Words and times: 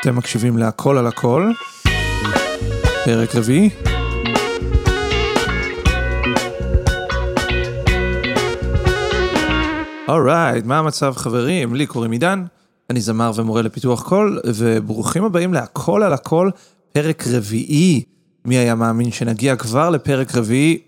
אתם 0.00 0.16
מקשיבים 0.16 0.58
להכל 0.58 0.98
על 0.98 1.06
הכל, 1.06 1.50
פרק 3.04 3.34
רביעי. 3.34 3.70
אורייט, 10.08 10.64
מה 10.64 10.78
המצב 10.78 11.14
חברים? 11.16 11.74
לי 11.74 11.86
קוראים 11.86 12.10
עידן, 12.10 12.44
אני 12.90 13.00
זמר 13.00 13.32
ומורה 13.34 13.62
לפיתוח 13.62 14.08
קול, 14.08 14.40
וברוכים 14.46 15.24
הבאים 15.24 15.54
להכל 15.54 16.02
על 16.02 16.12
הכל, 16.12 16.50
פרק 16.92 17.24
רביעי. 17.26 18.02
מי 18.44 18.56
היה 18.56 18.74
מאמין 18.74 19.10
שנגיע 19.10 19.56
כבר 19.56 19.90
לפרק 19.90 20.36
רביעי? 20.36 20.78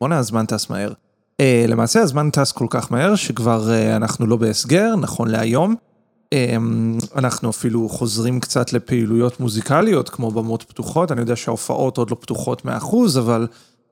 בואנה, 0.00 0.18
הזמן 0.18 0.46
טס 0.46 0.70
מהר. 0.70 0.92
Uh, 0.92 1.44
למעשה 1.68 2.00
הזמן 2.00 2.30
טס 2.30 2.52
כל 2.52 2.66
כך 2.70 2.92
מהר, 2.92 3.14
שכבר 3.14 3.68
uh, 3.68 3.96
אנחנו 3.96 4.26
לא 4.26 4.36
בהסגר, 4.36 4.96
נכון 4.96 5.28
להיום. 5.28 5.74
Um, 6.32 6.34
אנחנו 7.16 7.50
אפילו 7.50 7.88
חוזרים 7.88 8.40
קצת 8.40 8.72
לפעילויות 8.72 9.40
מוזיקליות, 9.40 10.08
כמו 10.08 10.30
במות 10.30 10.62
פתוחות, 10.62 11.12
אני 11.12 11.20
יודע 11.20 11.36
שההופעות 11.36 11.98
עוד 11.98 12.10
לא 12.10 12.16
פתוחות 12.20 12.62
100%, 12.66 12.68
אבל 13.18 13.46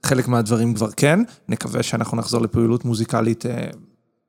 חלק 0.06 0.28
מהדברים 0.28 0.74
כבר 0.74 0.90
כן. 0.90 1.20
נקווה 1.48 1.82
שאנחנו 1.82 2.16
נחזור 2.16 2.42
לפעילות 2.42 2.84
מוזיקלית 2.84 3.44
uh, 3.46 3.76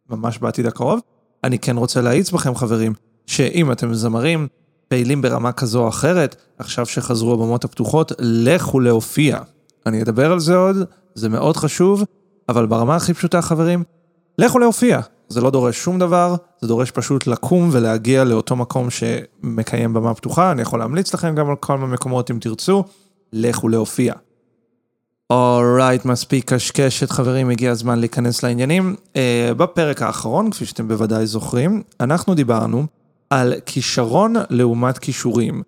ממש 0.09 0.37
בעתיד 0.37 0.65
הקרוב. 0.65 0.99
אני 1.43 1.59
כן 1.59 1.77
רוצה 1.77 2.01
להאיץ 2.01 2.31
בכם, 2.31 2.55
חברים, 2.55 2.93
שאם 3.27 3.71
אתם 3.71 3.93
זמרים, 3.93 4.47
פעילים 4.87 5.21
ברמה 5.21 5.51
כזו 5.51 5.83
או 5.83 5.89
אחרת, 5.89 6.35
עכשיו 6.59 6.85
שחזרו 6.85 7.33
הבמות 7.33 7.63
הפתוחות, 7.63 8.11
לכו 8.19 8.79
להופיע. 8.79 9.39
אני 9.85 10.01
אדבר 10.01 10.31
על 10.31 10.39
זה 10.39 10.55
עוד, 10.55 10.75
זה 11.15 11.29
מאוד 11.29 11.57
חשוב, 11.57 12.03
אבל 12.49 12.65
ברמה 12.65 12.95
הכי 12.95 13.13
פשוטה, 13.13 13.41
חברים, 13.41 13.83
לכו 14.37 14.59
להופיע. 14.59 14.99
זה 15.31 15.41
לא 15.41 15.49
דורש 15.49 15.83
שום 15.83 15.99
דבר, 15.99 16.35
זה 16.61 16.67
דורש 16.67 16.91
פשוט 16.91 17.27
לקום 17.27 17.69
ולהגיע 17.71 18.23
לאותו 18.23 18.55
מקום 18.55 18.87
שמקיים 18.89 19.93
במה 19.93 20.13
פתוחה. 20.13 20.51
אני 20.51 20.61
יכול 20.61 20.79
להמליץ 20.79 21.13
לכם 21.13 21.35
גם 21.35 21.49
על 21.49 21.55
כל 21.55 21.77
מיני 21.77 21.93
מקומות 21.93 22.31
אם 22.31 22.37
תרצו, 22.39 22.83
לכו 23.33 23.69
להופיע. 23.69 24.13
אורייט, 25.29 26.05
מספיק 26.05 26.53
קשקשת 26.53 27.09
חברים, 27.09 27.49
הגיע 27.49 27.71
הזמן 27.71 27.99
להיכנס 27.99 28.43
לעניינים. 28.43 28.95
Uh, 29.13 29.53
בפרק 29.53 30.01
האחרון, 30.01 30.51
כפי 30.51 30.65
שאתם 30.65 30.87
בוודאי 30.87 31.25
זוכרים, 31.25 31.83
אנחנו 31.99 32.33
דיברנו 32.33 32.85
על 33.29 33.53
כישרון 33.65 34.35
לעומת 34.49 34.97
כישורים. 34.97 35.61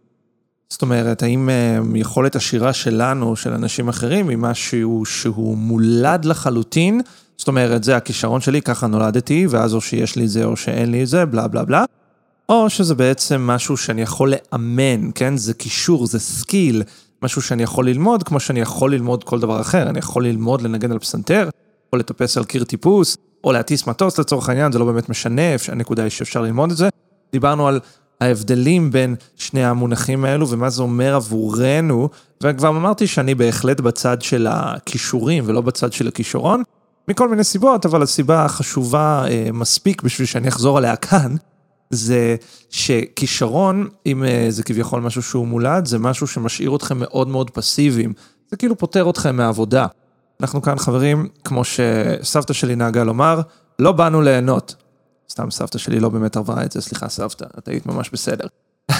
זאת 0.69 0.81
אומרת, 0.81 1.23
האם 1.23 1.49
uh, 1.49 1.97
יכולת 1.97 2.35
השירה 2.35 2.73
שלנו, 2.73 3.35
של 3.35 3.53
אנשים 3.53 3.89
אחרים, 3.89 4.29
היא 4.29 4.37
משהו 4.37 5.05
שהוא 5.05 5.57
מולד 5.57 6.25
לחלוטין? 6.25 7.01
זאת 7.37 7.47
אומרת, 7.47 7.83
זה 7.83 7.95
הכישרון 7.95 8.41
שלי, 8.41 8.61
ככה 8.61 8.87
נולדתי, 8.87 9.47
ואז 9.49 9.73
או 9.73 9.81
שיש 9.81 10.15
לי 10.15 10.23
את 10.23 10.29
זה 10.29 10.43
או 10.43 10.57
שאין 10.57 10.91
לי 10.91 11.03
את 11.03 11.07
זה, 11.07 11.25
בלה 11.25 11.47
בלה 11.47 11.65
בלה. 11.65 11.85
או 12.49 12.69
שזה 12.69 12.95
בעצם 12.95 13.41
משהו 13.41 13.77
שאני 13.77 14.01
יכול 14.01 14.33
לאמן, 14.33 15.11
כן? 15.15 15.37
זה 15.37 15.53
כישור, 15.53 16.07
זה 16.07 16.19
skill, 16.19 16.83
משהו 17.21 17.41
שאני 17.41 17.63
יכול 17.63 17.89
ללמוד, 17.89 18.23
כמו 18.23 18.39
שאני 18.39 18.59
יכול 18.59 18.93
ללמוד 18.93 19.23
כל 19.23 19.39
דבר 19.39 19.61
אחר. 19.61 19.89
אני 19.89 19.99
יכול 19.99 20.25
ללמוד 20.25 20.61
לנגן 20.61 20.91
על 20.91 20.99
פסנתר, 20.99 21.49
או 21.93 21.97
לטפס 21.97 22.37
על 22.37 22.43
קיר 22.43 22.63
טיפוס, 22.63 23.17
או 23.43 23.51
להטיס 23.51 23.87
מטוס 23.87 24.19
לצורך 24.19 24.49
העניין, 24.49 24.71
זה 24.71 24.79
לא 24.79 24.85
באמת 24.85 25.09
משנה, 25.09 25.41
הנקודה 25.67 26.03
היא 26.03 26.09
שאפשר 26.09 26.41
ללמוד 26.41 26.71
את 26.71 26.77
זה. 26.77 26.89
דיברנו 27.31 27.67
על 27.67 27.79
ההבדלים 28.21 28.91
בין 28.91 29.15
שני 29.35 29.65
המונחים 29.65 30.25
האלו 30.25 30.49
ומה 30.49 30.69
זה 30.69 30.81
אומר 30.81 31.15
עבורנו, 31.15 32.09
וכבר 32.43 32.69
אמרתי 32.69 33.07
שאני 33.07 33.35
בהחלט 33.35 33.79
בצד 33.79 34.21
של 34.21 34.47
הכישורים 34.49 35.43
ולא 35.47 35.61
בצד 35.61 35.93
של 35.93 36.07
הכישרון, 36.07 36.63
מכל 37.07 37.29
מיני 37.29 37.43
סיבות, 37.43 37.85
אבל 37.85 38.01
הסיבה 38.01 38.45
החשובה 38.45 39.25
אה, 39.27 39.49
מספיק 39.53 40.01
בשביל 40.01 40.27
שאני 40.27 40.47
אחזור 40.47 40.77
עליה 40.77 40.95
כאן, 40.95 41.35
זה 41.89 42.35
שכישרון, 42.69 43.87
אם 44.05 44.23
אה, 44.23 44.45
זה 44.49 44.63
כביכול 44.63 45.01
משהו 45.01 45.21
שהוא 45.21 45.47
מולד, 45.47 45.85
זה 45.85 45.99
משהו 45.99 46.27
שמשאיר 46.27 46.75
אתכם 46.75 46.99
מאוד 46.99 47.27
מאוד 47.27 47.49
פסיביים. 47.49 48.13
זה 48.51 48.57
כאילו 48.57 48.77
פוטר 48.77 49.09
אתכם 49.09 49.35
מהעבודה. 49.35 49.87
אנחנו 50.41 50.61
כאן 50.61 50.77
חברים, 50.77 51.27
כמו 51.43 51.61
שסבתא 51.63 52.53
שלי 52.53 52.75
נהגה 52.75 53.03
לומר, 53.03 53.41
לא 53.79 53.91
באנו 53.91 54.21
ליהנות. 54.21 54.75
סתם 55.29 55.51
סבתא 55.51 55.77
שלי 55.77 55.99
לא 55.99 56.09
באמת 56.09 56.37
עברה 56.37 56.63
את 56.63 56.71
זה, 56.71 56.81
סליחה 56.81 57.09
סבתא, 57.09 57.45
את 57.57 57.67
היית 57.67 57.85
ממש 57.85 58.09
בסדר. 58.09 58.47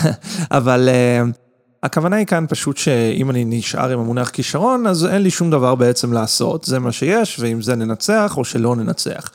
אבל 0.52 0.90
uh, 0.90 1.38
הכוונה 1.84 2.16
היא 2.16 2.26
כאן 2.26 2.46
פשוט 2.50 2.78
שאם 2.78 3.30
אני 3.30 3.46
נשאר 3.46 3.90
עם 3.90 4.00
המונח 4.00 4.30
כישרון, 4.30 4.88
אז 4.88 5.06
אין 5.06 5.22
לי 5.22 5.30
שום 5.30 5.52
דבר 5.52 5.76
בעצם 5.76 6.14
לעשות, 6.14 6.64
זה 6.64 6.80
מה 6.80 6.92
שיש, 6.92 7.40
ועם 7.40 7.62
זה 7.62 7.76
ננצח 7.76 8.38
או 8.38 8.46
שלא 8.46 8.76
ננצח. 8.76 9.30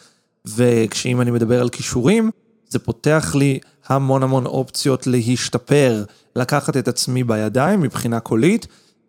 וכשאם 0.47 1.21
אני 1.21 1.31
מדבר 1.31 1.61
על 1.61 1.69
כישורים, 1.69 2.31
זה 2.69 2.79
פותח 2.79 3.35
לי 3.35 3.59
המון 3.87 4.23
המון 4.23 4.47
אופציות 4.47 5.07
להשתפר, 5.07 6.05
לקחת 6.37 6.77
את 6.77 6.89
עצמי 6.89 7.25
בידיים 7.25 7.81
מבחינה 7.81 8.21
קולית, 8.21 8.67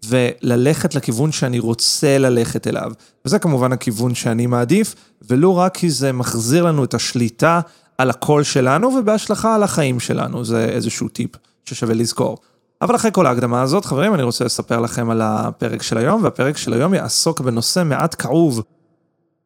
וללכת 0.07 0.95
לכיוון 0.95 1.31
שאני 1.31 1.59
רוצה 1.59 2.17
ללכת 2.17 2.67
אליו. 2.67 2.91
וזה 3.25 3.39
כמובן 3.39 3.71
הכיוון 3.71 4.15
שאני 4.15 4.45
מעדיף, 4.45 4.95
ולו 5.29 5.57
רק 5.57 5.77
כי 5.77 5.89
זה 5.89 6.11
מחזיר 6.11 6.63
לנו 6.63 6.83
את 6.83 6.93
השליטה 6.93 7.61
על 7.97 8.09
הקול 8.09 8.43
שלנו, 8.43 8.87
ובהשלכה 8.87 9.55
על 9.55 9.63
החיים 9.63 9.99
שלנו, 9.99 10.45
זה 10.45 10.65
איזשהו 10.65 11.07
טיפ 11.07 11.31
ששווה 11.65 11.93
לזכור. 11.93 12.37
אבל 12.81 12.95
אחרי 12.95 13.11
כל 13.13 13.25
ההקדמה 13.25 13.61
הזאת, 13.61 13.85
חברים, 13.85 14.13
אני 14.13 14.23
רוצה 14.23 14.45
לספר 14.45 14.79
לכם 14.81 15.09
על 15.09 15.21
הפרק 15.21 15.81
של 15.81 15.97
היום, 15.97 16.23
והפרק 16.23 16.57
של 16.57 16.73
היום 16.73 16.93
יעסוק 16.93 17.41
בנושא 17.41 17.83
מעט 17.85 18.15
כאוב. 18.21 18.61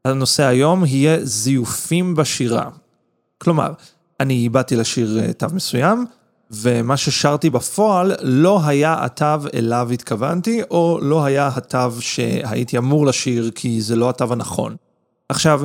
הנושא 0.06 0.44
היום 0.44 0.86
יהיה 0.86 1.18
זיופים 1.26 2.16
בשירה. 2.16 2.70
כלומר, 3.38 3.74
אני 4.20 4.50
באתי 4.50 4.76
לשיר 4.76 5.20
אה, 5.20 5.34
תו 5.34 5.48
מסוים, 5.54 6.06
ומה 6.52 6.98
ששרתי 6.98 7.50
בפועל 7.50 8.12
לא 8.22 8.60
היה 8.66 9.06
התו 9.06 9.48
אליו 9.54 9.90
התכוונתי, 9.94 10.62
או 10.72 11.00
לא 11.02 11.26
היה 11.26 11.50
התו 11.56 11.92
שהייתי 12.00 12.78
אמור 12.78 13.06
לשיר, 13.06 13.52
כי 13.56 13.82
זה 13.82 13.96
לא 13.96 14.10
התו 14.10 14.34
הנכון. 14.34 14.76
עכשיו, 15.30 15.62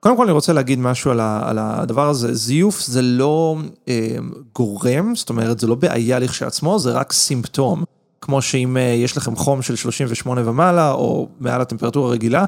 קודם 0.00 0.16
כל 0.16 0.22
אני 0.22 0.32
רוצה 0.32 0.52
להגיד 0.52 0.78
משהו 0.78 1.10
על, 1.10 1.20
ה, 1.20 1.50
על 1.50 1.58
הדבר 1.58 2.08
הזה, 2.08 2.34
זיוף 2.34 2.80
זה 2.80 3.02
לא 3.02 3.56
אה, 3.88 4.16
גורם, 4.54 5.14
זאת 5.14 5.30
אומרת 5.30 5.60
זה 5.60 5.66
לא 5.66 5.74
בעיה 5.74 6.18
לכשעצמו, 6.18 6.78
זה 6.78 6.92
רק 6.92 7.12
סימפטום. 7.12 7.84
כמו 8.20 8.42
שאם 8.42 8.76
אה, 8.76 8.82
יש 8.82 9.16
לכם 9.16 9.36
חום 9.36 9.62
של 9.62 9.76
38 9.76 10.42
ומעלה, 10.44 10.92
או 10.92 11.28
מעל 11.40 11.60
הטמפרטורה 11.60 12.08
הרגילה, 12.08 12.44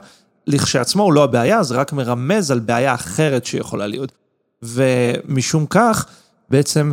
לכשעצמו 0.46 1.02
הוא 1.02 1.12
לא 1.12 1.24
הבעיה, 1.24 1.62
זה 1.62 1.74
רק 1.74 1.92
מרמז 1.92 2.50
על 2.50 2.58
בעיה 2.58 2.94
אחרת 2.94 3.44
שיכולה 3.44 3.86
להיות. 3.86 4.12
ומשום 4.62 5.66
כך, 5.66 6.06
בעצם 6.50 6.92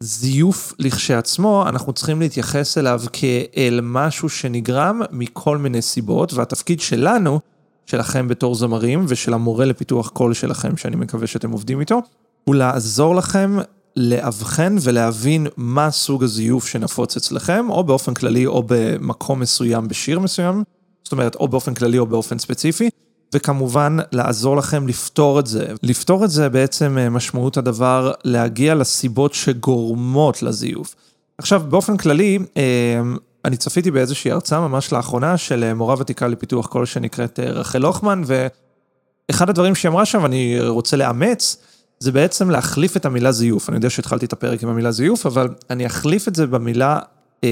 זיוף 0.00 0.74
לכשעצמו, 0.78 1.64
אנחנו 1.68 1.92
צריכים 1.92 2.20
להתייחס 2.20 2.78
אליו 2.78 3.00
כאל 3.12 3.80
משהו 3.82 4.28
שנגרם 4.28 5.00
מכל 5.10 5.58
מיני 5.58 5.82
סיבות, 5.82 6.34
והתפקיד 6.34 6.80
שלנו, 6.80 7.40
שלכם 7.86 8.28
בתור 8.28 8.54
זמרים, 8.54 9.04
ושל 9.08 9.34
המורה 9.34 9.64
לפיתוח 9.64 10.08
קול 10.08 10.34
שלכם, 10.34 10.76
שאני 10.76 10.96
מקווה 10.96 11.26
שאתם 11.26 11.50
עובדים 11.50 11.80
איתו, 11.80 12.02
הוא 12.44 12.54
לעזור 12.54 13.14
לכם 13.14 13.58
לאבחן 13.96 14.76
ולהבין 14.82 15.46
מה 15.56 15.90
סוג 15.90 16.24
הזיוף 16.24 16.66
שנפוץ 16.66 17.16
אצלכם, 17.16 17.66
או 17.70 17.84
באופן 17.84 18.14
כללי 18.14 18.46
או 18.46 18.62
במקום 18.66 19.40
מסוים 19.40 19.88
בשיר 19.88 20.20
מסוים, 20.20 20.62
זאת 21.04 21.12
אומרת, 21.12 21.34
או 21.34 21.48
באופן 21.48 21.74
כללי 21.74 21.98
או 21.98 22.06
באופן 22.06 22.38
ספציפי, 22.38 22.90
וכמובן 23.34 23.96
לעזור 24.12 24.56
לכם 24.56 24.88
לפתור 24.88 25.40
את 25.40 25.46
זה. 25.46 25.66
לפתור 25.82 26.24
את 26.24 26.30
זה 26.30 26.48
בעצם 26.48 26.98
אה, 26.98 27.10
משמעות 27.10 27.56
הדבר 27.56 28.12
להגיע 28.24 28.74
לסיבות 28.74 29.34
שגורמות 29.34 30.42
לזיוף. 30.42 30.94
עכשיו, 31.38 31.62
באופן 31.68 31.96
כללי, 31.96 32.38
אה, 32.56 33.00
אני 33.46 33.56
צפיתי 33.56 33.90
באיזושהי 33.90 34.30
הרצאה 34.30 34.60
ממש 34.60 34.92
לאחרונה 34.92 35.36
של 35.36 35.64
אה, 35.64 35.74
מורה 35.74 35.94
ותיקה 35.98 36.28
לפיתוח 36.28 36.66
קול 36.66 36.86
שנקראת 36.86 37.40
רחל 37.40 37.84
הוכמן, 37.84 38.22
ואחד 38.26 39.50
הדברים 39.50 39.74
שהיא 39.74 39.90
אמרה 39.90 40.06
שם, 40.06 40.22
ואני 40.22 40.60
רוצה 40.60 40.96
לאמץ, 40.96 41.56
זה 41.98 42.12
בעצם 42.12 42.50
להחליף 42.50 42.96
את 42.96 43.06
המילה 43.06 43.32
זיוף. 43.32 43.68
אני 43.68 43.76
יודע 43.76 43.90
שהתחלתי 43.90 44.26
את 44.26 44.32
הפרק 44.32 44.62
עם 44.62 44.68
המילה 44.68 44.92
זיוף, 44.92 45.26
אבל 45.26 45.48
אני 45.70 45.86
אחליף 45.86 46.28
את 46.28 46.34
זה 46.34 46.46
במילה 46.46 46.98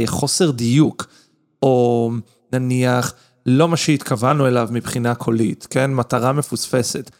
חוסר 0.07 0.51
דיוק, 0.51 1.07
או 1.63 2.11
נניח... 2.53 3.15
לא 3.47 3.69
מה 3.69 3.77
שהתכוונו 3.77 4.47
אליו 4.47 4.69
מבחינה 4.73 5.15
קולית, 5.15 5.67
כן? 5.71 5.95
מטרה 5.95 6.33
מפוספסת. 6.33 7.11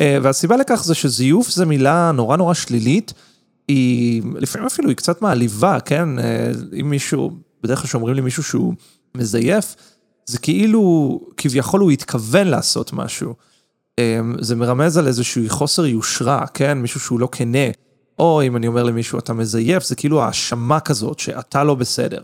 אה, 0.00 0.18
והסיבה 0.22 0.56
לכך 0.56 0.84
זה 0.84 0.94
שזיוף 0.94 1.50
זה 1.50 1.66
מילה 1.66 2.12
נורא 2.12 2.36
נורא 2.36 2.54
שלילית, 2.54 3.12
היא 3.68 4.22
לפעמים 4.34 4.66
אפילו 4.66 4.88
היא 4.88 4.96
קצת 4.96 5.22
מעליבה, 5.22 5.80
כן? 5.80 6.18
אה, 6.18 6.50
אם 6.80 6.90
מישהו, 6.90 7.30
בדרך 7.64 7.78
כלל 7.78 7.88
שאומרים 7.88 8.14
לי 8.14 8.20
מישהו 8.20 8.42
שהוא 8.42 8.74
מזייף, 9.14 9.76
זה 10.26 10.38
כאילו, 10.38 11.20
כביכול 11.36 11.80
הוא 11.80 11.90
התכוון 11.90 12.46
לעשות 12.46 12.92
משהו. 12.92 13.34
אה, 13.98 14.20
זה 14.40 14.56
מרמז 14.56 14.96
על 14.96 15.06
איזשהו 15.06 15.42
חוסר 15.48 15.86
יושרה, 15.86 16.46
כן? 16.54 16.78
מישהו 16.78 17.00
שהוא 17.00 17.20
לא 17.20 17.28
כנה. 17.32 17.68
או 18.18 18.42
אם 18.42 18.56
אני 18.56 18.66
אומר 18.66 18.82
למישהו 18.82 19.18
אתה 19.18 19.32
מזייף, 19.32 19.84
זה 19.84 19.94
כאילו 19.94 20.22
האשמה 20.22 20.80
כזאת 20.80 21.18
שאתה 21.18 21.64
לא 21.64 21.74
בסדר. 21.74 22.22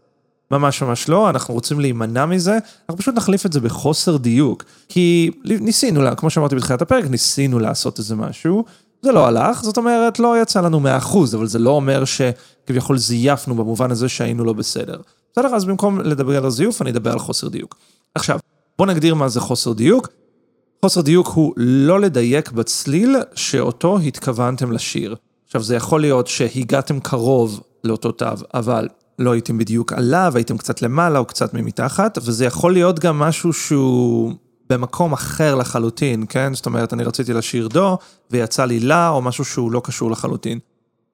ממש 0.51 0.83
ממש 0.83 1.09
לא, 1.09 1.31
אנחנו 1.31 1.55
רוצים 1.55 1.81
להימנע 1.81 2.27
מזה, 2.27 2.53
אנחנו 2.53 2.99
פשוט 2.99 3.15
נחליף 3.15 3.47
את 3.47 3.53
זה 3.53 3.61
בחוסר 3.61 4.17
דיוק. 4.17 4.65
כי 4.89 5.31
ניסינו, 5.45 6.17
כמו 6.17 6.31
שאמרתי 6.31 6.57
בתחילת 6.57 6.83
הפרק, 6.83 7.05
ניסינו 7.05 7.59
לעשות 7.59 7.99
איזה 7.99 8.17
משהו, 8.17 8.65
זה 9.03 9.13
לא 9.13 9.27
הלך, 9.27 9.63
זאת 9.63 9.77
אומרת, 9.77 10.19
לא 10.19 10.43
יצא 10.43 10.61
לנו 10.61 10.81
100%, 10.81 11.17
אבל 11.35 11.47
זה 11.47 11.59
לא 11.59 11.71
אומר 11.71 12.05
שכביכול 12.05 12.99
זייפנו 12.99 13.55
במובן 13.55 13.91
הזה 13.91 14.09
שהיינו 14.09 14.45
לא 14.45 14.53
בסדר. 14.53 14.97
בסדר? 15.33 15.55
אז 15.55 15.65
במקום 15.65 16.01
לדבר 16.01 16.37
על 16.37 16.47
הזיוף, 16.47 16.83
אני 16.83 16.91
אדבר 16.91 17.13
על 17.13 17.19
חוסר 17.19 17.49
דיוק. 17.49 17.77
עכשיו, 18.15 18.39
בואו 18.79 18.89
נגדיר 18.89 19.15
מה 19.15 19.29
זה 19.29 19.41
חוסר 19.41 19.73
דיוק. 19.73 20.09
חוסר 20.85 21.01
דיוק 21.01 21.29
הוא 21.29 21.55
לא 21.57 22.01
לדייק 22.01 22.53
בצליל 22.53 23.17
שאותו 23.35 23.99
התכוונתם 23.99 24.73
לשיר. 24.73 25.17
עכשיו, 25.47 25.63
זה 25.63 25.77
יכול 25.77 26.01
להיות 26.01 26.27
שהגעתם 26.27 27.01
קרוב 27.01 27.61
לאותו 27.85 28.13
תו, 28.13 28.27
אבל 28.55 28.89
לא 29.19 29.33
הייתם 29.33 29.59
בדיוק 29.59 29.93
עליו, 29.93 30.33
הייתם 30.35 30.59
קצת 30.59 30.83
למעלה 30.83 31.19
או 31.19 31.25
קצת 31.25 31.55
ממתחת, 31.55 32.19
וזה 32.23 32.45
יכול 32.45 32.73
להיות 32.73 32.99
גם 32.99 33.19
משהו 33.19 33.53
שהוא 33.53 34.33
במקום 34.71 35.13
אחר 35.13 35.55
לחלוטין, 35.55 36.25
כן? 36.29 36.55
זאת 36.55 36.67
אומרת, 36.67 36.93
אני 36.93 37.05
רציתי 37.05 37.33
לשיר 37.33 37.69
דו, 37.69 37.99
ויצא 38.31 38.65
לי 38.65 38.81
לה, 38.81 39.09
או 39.09 39.23
משהו 39.23 39.45
שהוא 39.45 39.73
לא 39.73 39.81
קשור 39.85 40.11
לחלוטין. 40.11 40.59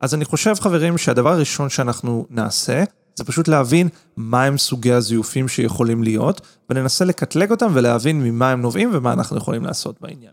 אז 0.00 0.14
אני 0.14 0.24
חושב, 0.24 0.54
חברים, 0.60 0.98
שהדבר 0.98 1.32
הראשון 1.32 1.68
שאנחנו 1.68 2.26
נעשה, 2.30 2.84
זה 3.16 3.24
פשוט 3.24 3.48
להבין 3.48 3.88
מהם 4.16 4.58
סוגי 4.58 4.92
הזיופים 4.92 5.48
שיכולים 5.48 6.02
להיות, 6.02 6.40
וננסה 6.70 7.04
לקטלג 7.04 7.50
אותם 7.50 7.70
ולהבין 7.74 8.22
ממה 8.22 8.50
הם 8.50 8.60
נובעים 8.60 8.90
ומה 8.92 9.12
אנחנו 9.12 9.36
יכולים 9.36 9.64
לעשות 9.64 9.96
בעניין. 10.00 10.32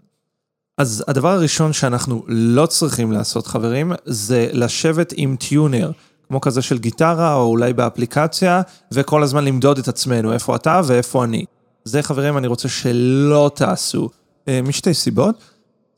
אז 0.78 1.04
הדבר 1.08 1.30
הראשון 1.30 1.74
שאנחנו 1.74 2.24
לא 2.28 2.66
צריכים 2.66 3.12
לעשות, 3.12 3.48
חברים, 3.48 3.92
זה 4.06 4.50
לשבת 4.54 5.14
עם 5.18 5.36
טיונר, 5.36 5.92
כמו 6.28 6.42
כזה 6.42 6.62
של 6.62 6.78
גיטרה, 6.78 7.36
או 7.36 7.44
אולי 7.46 7.74
באפליקציה, 7.74 8.62
וכל 8.92 9.24
הזמן 9.24 9.46
למדוד 9.46 9.78
את 9.78 9.88
עצמנו, 9.88 10.34
איפה 10.34 10.56
אתה 10.56 10.82
ואיפה 10.86 11.24
אני. 11.24 11.46
זה, 11.84 12.04
חברים, 12.04 12.38
אני 12.38 12.48
רוצה 12.48 12.70
שלא 12.70 13.52
תעשו, 13.56 14.10
אה, 14.48 14.62
משתי 14.62 14.94
סיבות. 14.94 15.36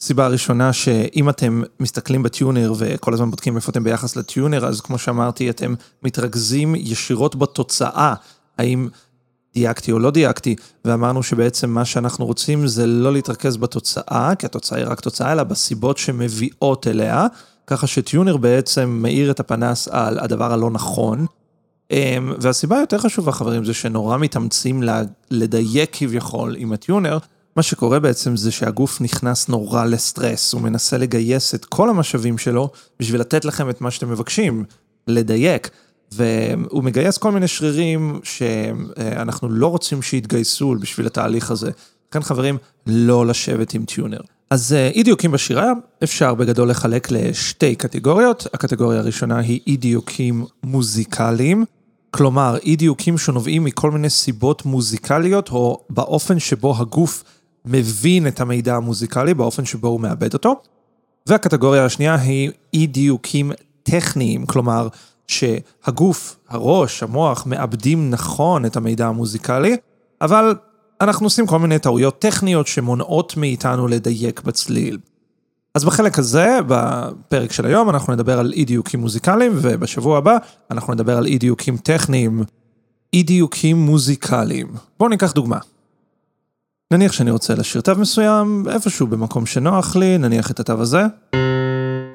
סיבה 0.05 0.27
ראשונה 0.27 0.73
שאם 0.73 1.29
אתם 1.29 1.61
מסתכלים 1.79 2.23
בטיונר 2.23 2.73
וכל 2.77 3.13
הזמן 3.13 3.29
בודקים 3.29 3.55
איפה 3.55 3.71
אתם 3.71 3.83
ביחס 3.83 4.15
לטיונר, 4.15 4.65
אז 4.65 4.81
כמו 4.81 4.97
שאמרתי, 4.97 5.49
אתם 5.49 5.73
מתרכזים 6.03 6.75
ישירות 6.75 7.35
בתוצאה, 7.35 8.13
האם 8.57 8.87
דייקתי 9.53 9.91
או 9.91 9.99
לא 9.99 10.11
דייקתי, 10.11 10.55
ואמרנו 10.85 11.23
שבעצם 11.23 11.69
מה 11.69 11.85
שאנחנו 11.85 12.25
רוצים 12.25 12.67
זה 12.67 12.87
לא 12.87 13.13
להתרכז 13.13 13.57
בתוצאה, 13.57 14.35
כי 14.39 14.45
התוצאה 14.45 14.77
היא 14.77 14.87
רק 14.87 14.99
תוצאה, 14.99 15.31
אלא 15.31 15.43
בסיבות 15.43 15.97
שמביאות 15.97 16.87
אליה, 16.87 17.27
ככה 17.67 17.87
שטיונר 17.87 18.37
בעצם 18.37 18.89
מאיר 18.89 19.31
את 19.31 19.39
הפנס 19.39 19.87
על 19.87 20.19
הדבר 20.19 20.53
הלא 20.53 20.69
נכון. 20.71 21.25
אמ, 21.91 22.33
והסיבה 22.39 22.77
היותר 22.77 22.97
חשובה, 22.97 23.31
חברים, 23.31 23.65
זה 23.65 23.73
שנורא 23.73 24.17
מתאמצים 24.17 24.83
לדייק 25.31 25.89
כביכול 25.93 26.55
עם 26.57 26.73
הטיונר, 26.73 27.17
מה 27.55 27.63
שקורה 27.63 27.99
בעצם 27.99 28.37
זה 28.37 28.51
שהגוף 28.51 29.01
נכנס 29.01 29.49
נורא 29.49 29.85
לסטרס, 29.85 30.53
הוא 30.53 30.61
מנסה 30.61 30.97
לגייס 30.97 31.55
את 31.55 31.65
כל 31.65 31.89
המשאבים 31.89 32.37
שלו 32.37 32.69
בשביל 32.99 33.21
לתת 33.21 33.45
לכם 33.45 33.69
את 33.69 33.81
מה 33.81 33.91
שאתם 33.91 34.09
מבקשים, 34.09 34.63
לדייק. 35.07 35.69
והוא 36.11 36.83
מגייס 36.83 37.17
כל 37.17 37.31
מיני 37.31 37.47
שרירים 37.47 38.19
שאנחנו 38.23 39.49
לא 39.49 39.67
רוצים 39.67 40.01
שיתגייסו 40.01 40.75
בשביל 40.79 41.07
התהליך 41.07 41.51
הזה. 41.51 41.71
לכן 42.09 42.21
חברים, 42.21 42.57
לא 42.87 43.25
לשבת 43.25 43.73
עם 43.73 43.85
טיונר. 43.85 44.19
אז 44.49 44.73
אה, 44.73 44.87
אי 44.87 45.03
דיוקים 45.03 45.31
בשירה 45.31 45.71
אפשר 46.03 46.33
בגדול 46.33 46.69
לחלק 46.69 47.11
לשתי 47.11 47.75
קטגוריות. 47.75 48.47
הקטגוריה 48.53 48.99
הראשונה 48.99 49.39
היא 49.39 49.59
אי 49.67 49.77
דיוקים 49.77 50.45
מוזיקליים. 50.63 51.65
כלומר, 52.11 52.57
אי 52.63 52.75
דיוקים 52.75 53.17
שנובעים 53.17 53.63
מכל 53.63 53.91
מיני 53.91 54.09
סיבות 54.09 54.65
מוזיקליות, 54.65 55.49
או 55.49 55.85
באופן 55.89 56.39
שבו 56.39 56.75
הגוף 56.77 57.23
מבין 57.65 58.27
את 58.27 58.41
המידע 58.41 58.75
המוזיקלי 58.75 59.33
באופן 59.33 59.65
שבו 59.65 59.87
הוא 59.87 59.99
מאבד 59.99 60.33
אותו. 60.33 60.61
והקטגוריה 61.27 61.85
השנייה 61.85 62.15
היא 62.15 62.51
אי 62.73 62.87
דיוקים 62.87 63.51
טכניים, 63.83 64.45
כלומר 64.45 64.87
שהגוף, 65.27 66.35
הראש, 66.49 67.03
המוח, 67.03 67.45
מאבדים 67.45 68.09
נכון 68.09 68.65
את 68.65 68.75
המידע 68.75 69.07
המוזיקלי, 69.07 69.77
אבל 70.21 70.55
אנחנו 71.01 71.25
עושים 71.25 71.47
כל 71.47 71.59
מיני 71.59 71.79
טעויות 71.79 72.19
טכניות 72.19 72.67
שמונעות 72.67 73.37
מאיתנו 73.37 73.87
לדייק 73.87 74.41
בצליל. 74.41 74.97
אז 75.75 75.85
בחלק 75.85 76.19
הזה, 76.19 76.59
בפרק 76.67 77.51
של 77.51 77.65
היום, 77.65 77.89
אנחנו 77.89 78.13
נדבר 78.13 78.39
על 78.39 78.53
אי 78.53 78.65
דיוקים 78.65 78.99
מוזיקליים, 78.99 79.51
ובשבוע 79.55 80.17
הבא 80.17 80.37
אנחנו 80.71 80.93
נדבר 80.93 81.17
על 81.17 81.25
אי 81.25 81.37
דיוקים 81.37 81.77
טכניים, 81.77 82.43
אי 83.13 83.23
דיוקים 83.23 83.77
מוזיקליים. 83.77 84.67
בואו 84.99 85.09
ניקח 85.09 85.31
דוגמה. 85.31 85.57
נניח 86.93 87.11
שאני 87.11 87.31
רוצה 87.31 87.55
לשיר 87.55 87.81
תו 87.81 87.91
מסוים 87.95 88.63
איפשהו 88.69 89.07
במקום 89.07 89.45
שנוח 89.45 89.95
לי, 89.95 90.17
נניח 90.17 90.51
את 90.51 90.59
התו 90.59 90.81
הזה, 90.81 91.03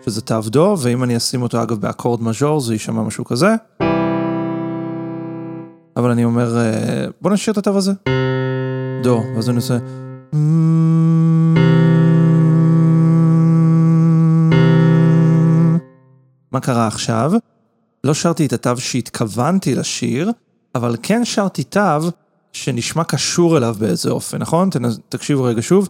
שזה 0.04 0.20
תו 0.20 0.40
דו, 0.46 0.76
ואם 0.82 1.04
אני 1.04 1.16
אשים 1.16 1.42
אותו 1.42 1.62
אגב 1.62 1.80
באקורד 1.80 2.22
מז'ור 2.22 2.60
זה 2.60 2.72
יישמע 2.72 3.02
משהו 3.02 3.24
כזה. 3.24 3.54
אבל 5.96 6.10
אני 6.10 6.24
אומר, 6.24 6.58
אה, 6.58 7.06
בוא 7.20 7.30
נשאיר 7.30 7.52
את 7.52 7.58
התו 7.58 7.76
הזה. 7.76 7.92
דו, 9.02 9.22
ואז 9.34 9.48
אני 9.48 9.56
עושה... 9.56 9.78
מה 16.52 16.60
קרה 16.60 16.86
עכשיו? 16.86 17.32
לא 18.04 18.14
שרתי 18.14 18.46
את 18.46 18.52
התו 18.52 18.76
שהתכוונתי 18.76 19.74
לשיר, 19.74 20.30
אבל 20.74 20.96
כן 21.02 21.24
שרתי 21.24 21.64
תו 21.64 21.80
שנשמע 22.52 23.04
קשור 23.04 23.56
אליו 23.56 23.76
באיזה 23.78 24.10
אופן, 24.10 24.38
נכון? 24.38 24.70
תקשיבו 25.08 25.44
רגע 25.44 25.62
שוב. 25.62 25.88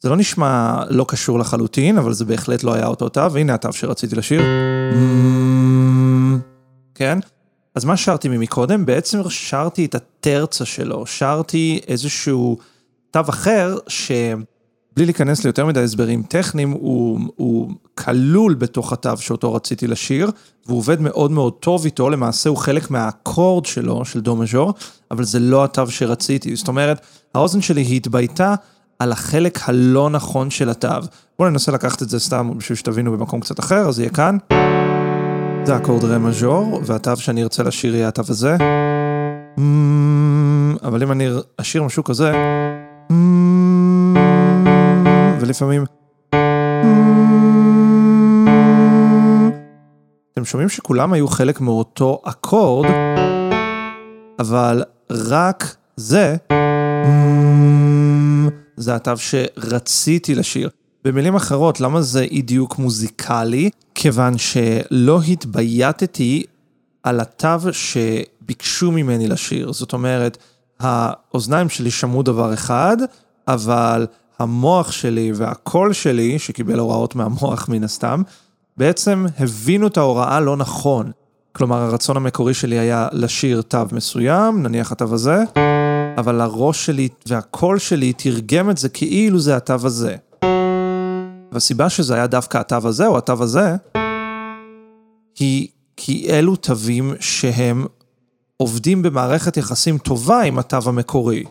זה 0.00 0.08
לא 0.08 0.16
נשמע 0.16 0.82
לא 0.90 1.04
קשור 1.08 1.38
לחלוטין, 1.38 1.98
אבל 1.98 2.12
זה 2.12 2.24
בהחלט 2.24 2.62
לא 2.62 2.74
היה 2.74 2.86
אותו 2.86 3.08
תו, 3.08 3.32
והנה 3.32 3.54
התו 3.54 3.72
שרציתי 3.72 4.16
לשיר. 4.16 4.42
כן? 6.94 7.18
אז 7.74 7.84
מה 7.84 7.96
שרתי 7.96 8.28
ממקודם? 8.28 8.86
בעצם 8.86 9.20
שרתי 9.28 9.84
את 9.84 9.94
הטרצה 9.94 10.64
שלו, 10.64 11.06
שרתי 11.06 11.80
איזשהו 11.88 12.58
תו 13.10 13.20
אחר, 13.28 13.76
שבלי 14.92 15.04
להיכנס 15.04 15.44
ליותר 15.44 15.66
מדי 15.66 15.80
הסברים 15.80 16.22
טכניים, 16.22 16.70
הוא, 16.70 17.20
הוא 17.36 17.70
כלול 17.94 18.54
בתוך 18.54 18.92
התו 18.92 19.16
שאותו 19.16 19.54
רציתי 19.54 19.86
לשיר, 19.86 20.30
והוא 20.66 20.78
עובד 20.78 21.00
מאוד 21.00 21.30
מאוד 21.30 21.52
טוב 21.52 21.84
איתו, 21.84 22.10
למעשה 22.10 22.50
הוא 22.50 22.56
חלק 22.58 22.90
מהאקורד 22.90 23.66
שלו, 23.66 24.04
של 24.04 24.20
דו 24.20 24.36
מז'ור, 24.36 24.74
אבל 25.10 25.24
זה 25.24 25.38
לא 25.38 25.64
התו 25.64 25.86
שרציתי. 25.86 26.56
זאת 26.56 26.68
אומרת, 26.68 27.00
האוזן 27.34 27.60
שלי 27.60 27.96
התבייתה 27.96 28.54
על 28.98 29.12
החלק 29.12 29.58
הלא 29.64 30.10
נכון 30.10 30.50
של 30.50 30.68
התו. 30.70 30.88
בואו 31.38 31.50
ננסה 31.50 31.72
לקחת 31.72 32.02
את 32.02 32.08
זה 32.08 32.20
סתם 32.20 32.50
בשביל 32.58 32.76
שתבינו 32.76 33.12
במקום 33.12 33.40
קצת 33.40 33.60
אחר, 33.60 33.88
אז 33.88 33.98
יהיה 33.98 34.10
כאן. 34.10 34.38
זה 35.64 35.76
אקורד 35.76 36.04
רה 36.04 36.18
מז'ור, 36.18 36.80
והתו 36.84 37.16
שאני 37.16 37.42
ארצה 37.42 37.62
לשיר 37.62 37.94
יהיה 37.94 38.08
התו 38.08 38.22
הזה. 38.28 38.56
אבל 40.84 41.02
אם 41.02 41.12
אני 41.12 41.28
אשיר 41.56 41.82
משהו 41.82 42.04
כזה, 42.04 42.32
ולפעמים... 45.42 45.84
אתם 50.32 50.44
שומעים 50.44 50.68
שכולם 50.68 51.12
היו 51.12 51.28
חלק 51.28 51.60
מאותו 51.60 52.22
אקורד, 52.24 52.90
אבל 54.38 54.82
רק 55.10 55.76
זה, 55.96 56.36
זה 58.76 58.94
התו 58.94 59.12
שרציתי 59.16 60.34
לשיר. 60.34 60.70
במילים 61.04 61.34
אחרות, 61.34 61.80
למה 61.80 62.02
זה 62.02 62.22
אי 62.22 62.42
דיוק 62.42 62.78
מוזיקלי? 62.78 63.70
כיוון 63.94 64.38
שלא 64.38 65.20
התבייתתי 65.28 66.44
על 67.02 67.20
התו 67.20 67.72
שביקשו 67.72 68.90
ממני 68.90 69.28
לשיר. 69.28 69.72
זאת 69.72 69.92
אומרת, 69.92 70.38
האוזניים 70.80 71.68
שלי 71.68 71.90
שמעו 71.90 72.22
דבר 72.22 72.54
אחד, 72.54 72.96
אבל 73.48 74.06
המוח 74.38 74.92
שלי 74.92 75.32
והקול 75.34 75.92
שלי, 75.92 76.38
שקיבל 76.38 76.78
הוראות 76.78 77.14
מהמוח 77.14 77.68
מן 77.68 77.84
הסתם, 77.84 78.22
בעצם 78.76 79.26
הבינו 79.38 79.86
את 79.86 79.96
ההוראה 79.96 80.40
לא 80.40 80.56
נכון. 80.56 81.10
כלומר, 81.52 81.76
הרצון 81.76 82.16
המקורי 82.16 82.54
שלי 82.54 82.78
היה 82.78 83.08
לשיר 83.12 83.62
תו 83.62 83.78
מסוים, 83.92 84.62
נניח 84.62 84.92
התו 84.92 85.14
הזה, 85.14 85.42
אבל 86.18 86.40
הראש 86.40 86.86
שלי 86.86 87.08
והקול 87.26 87.78
שלי 87.78 88.12
תרגם 88.12 88.70
את 88.70 88.78
זה 88.78 88.88
כאילו 88.88 89.38
זה 89.38 89.56
התו 89.56 89.76
הזה. 89.84 90.16
והסיבה 91.52 91.88
שזה 91.88 92.14
היה 92.14 92.26
דווקא 92.26 92.58
התו 92.58 92.88
הזה 92.88 93.06
או 93.06 93.18
התו 93.18 93.42
הזה, 93.42 93.76
היא 95.38 95.68
כי 95.96 96.26
אלו 96.30 96.56
תווים 96.56 97.14
שהם 97.20 97.86
עובדים 98.56 99.02
במערכת 99.02 99.56
יחסים 99.56 99.98
טובה 99.98 100.42
עם 100.42 100.58
התו 100.58 100.78
המקורי. 100.86 101.44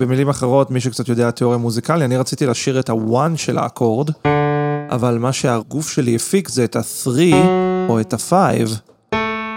במילים 0.00 0.28
אחרות, 0.28 0.70
מי 0.70 0.80
שקצת 0.80 1.08
יודע 1.08 1.30
תיאוריה 1.30 1.58
מוזיקלית, 1.58 2.02
אני 2.02 2.16
רציתי 2.16 2.46
לשיר 2.46 2.80
את 2.80 2.90
ה-1 2.90 3.36
של 3.36 3.58
האקורד, 3.58 4.10
אבל 4.90 5.18
מה 5.18 5.32
שהגוף 5.32 5.90
שלי 5.90 6.16
הפיק 6.16 6.48
זה 6.48 6.64
את 6.64 6.76
ה-3 6.76 7.34
או 7.88 8.00
את 8.00 8.14
ה-5, 8.14 8.32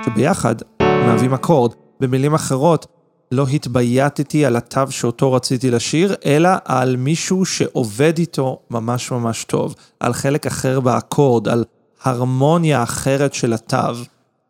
שביחד 0.06 0.56
מהווים 0.82 1.34
אקורד. 1.34 1.72
במילים 2.00 2.34
אחרות, 2.34 2.86
לא 3.32 3.48
התבייתתי 3.48 4.46
על 4.46 4.56
התו 4.56 4.92
שאותו 4.92 5.34
רציתי 5.34 5.72
לשיר, 5.72 6.16
אלא 6.26 6.50
על 6.66 6.96
מישהו 6.96 7.46
שעובד 7.46 8.18
איתו 8.18 8.60
ממש 8.72 9.12
ממש 9.12 9.44
טוב, 9.44 9.76
על 10.00 10.14
חלק 10.14 10.46
אחר 10.46 10.80
באקורד, 10.80 11.48
על 11.48 11.64
הרמוניה 12.04 12.84
אחרת 12.84 13.34
של 13.34 13.54
התו. 13.54 13.78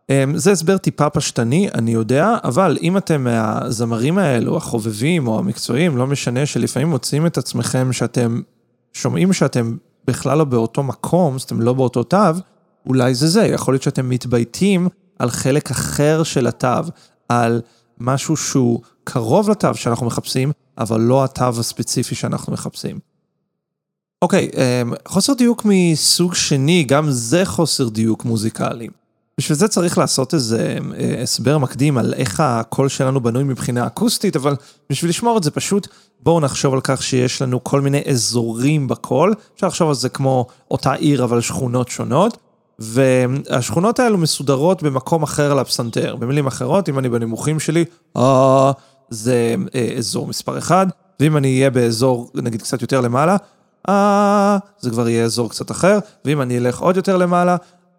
אמ, 0.10 0.38
זה 0.38 0.52
הסבר 0.52 0.78
טיפה 0.78 1.10
פשטני, 1.10 1.70
אני 1.74 1.92
יודע, 1.92 2.36
אבל 2.44 2.78
אם 2.82 2.98
אתם 2.98 3.24
מהזמרים 3.24 4.18
האלו, 4.18 4.58
החובבים 4.58 5.28
או 5.28 5.40
המקצועיים, 5.40 5.98
לא 5.98 6.08
משנה, 6.08 6.46
שלפעמים 6.46 6.90
מוצאים 6.90 7.26
את 7.26 7.38
עצמכם 7.38 7.94
שאתם 7.94 8.42
שומעים 8.94 9.34
שאתם 9.34 9.78
בכלל 10.08 10.38
לא 10.38 10.44
באותו 10.44 10.84
מקום, 10.84 11.36
אז 11.36 11.42
אתם 11.42 11.62
לא 11.62 11.74
באותו 11.74 12.04
תו, 12.04 12.18
אולי 12.86 13.16
זה 13.16 13.28
זה, 13.28 13.46
יכול 13.46 13.74
להיות 13.74 13.84
שאתם 13.84 14.10
מתבייתים 14.10 14.88
על 15.20 15.30
חלק 15.30 15.72
אחר 15.72 16.24
של 16.24 16.48
התו, 16.48 16.82
על 17.30 17.62
משהו 18.00 18.38
שהוא 18.38 18.82
קרוב 19.04 19.50
לתו 19.50 19.76
שאנחנו 19.76 20.06
מחפשים, 20.06 20.52
אבל 20.78 21.02
לא 21.02 21.24
התו 21.24 21.50
הספציפי 21.60 22.16
שאנחנו 22.16 22.54
מחפשים. 22.54 23.00
אוקיי, 24.22 24.50
אמ, 24.54 24.94
חוסר 25.08 25.34
דיוק 25.34 25.66
מסוג 25.66 26.34
שני, 26.34 26.84
גם 26.84 27.12
זה 27.12 27.46
חוסר 27.46 27.90
דיוק 27.90 28.26
מוזיקלי. 28.26 28.88
בשביל 29.38 29.58
זה 29.58 29.68
צריך 29.68 29.98
לעשות 29.98 30.34
איזה 30.34 30.78
אה, 31.00 31.22
הסבר 31.24 31.58
מקדים 31.58 31.98
על 31.98 32.14
איך 32.14 32.40
הקול 32.40 32.90
שלנו 32.90 33.22
בנוי 33.22 33.44
מבחינה 33.44 33.88
אקוסטית, 33.88 34.36
אבל 34.36 34.56
בשביל 34.90 35.10
לשמור 35.10 35.38
את 35.38 35.44
זה 35.44 35.52
פשוט, 35.52 35.88
בואו 36.20 36.40
נחשוב 36.40 36.74
על 36.74 36.82
כך 36.84 37.04
שיש 37.04 37.42
לנו 37.42 37.64
כל 37.64 37.82
מיני 37.82 38.02
אזורים 38.10 38.88
בקול, 38.88 39.34
אפשר 39.56 39.68
לחשוב 39.68 39.90
על 39.90 39.96
זה 39.96 40.10
כמו 40.10 40.46
אותה 40.72 40.94
עיר 40.94 41.24
אבל 41.24 41.42
שכונות 41.42 41.88
שונות, 41.88 42.38
והשכונות 42.80 44.00
האלו 44.00 44.18
מסודרות 44.18 44.84
במקום 44.84 45.24
אחר 45.24 45.52
על 45.52 45.60
הפסנתר. 45.60 46.16
במילים 46.16 46.48
אחרות, 46.48 46.90
אם 46.90 47.00
אני 47.00 47.10
בנמוכים 47.10 47.60
שלי, 47.60 47.86
אה, 48.18 48.72
זה 49.10 49.56
אה, 49.76 49.94
אזור 49.98 50.28
מספר 50.28 50.58
1, 50.58 50.88
ואם 51.20 51.38
אני 51.38 51.58
אהיה 51.58 51.70
באזור 51.70 52.32
נגיד 52.36 52.62
קצת 52.62 52.82
יותר 52.82 53.02
למעלה, 53.02 53.38
אה, 53.90 54.58
זה 54.80 54.90
כבר 54.90 55.10
יהיה 55.10 55.26
אזור 55.26 55.50
קצת 55.50 55.72
אחר, 55.72 56.00
ואם 56.26 56.42
אני 56.42 56.58
אלך 56.58 56.80
עוד 56.80 56.98
יותר 56.98 57.18
למעלה, 57.18 57.56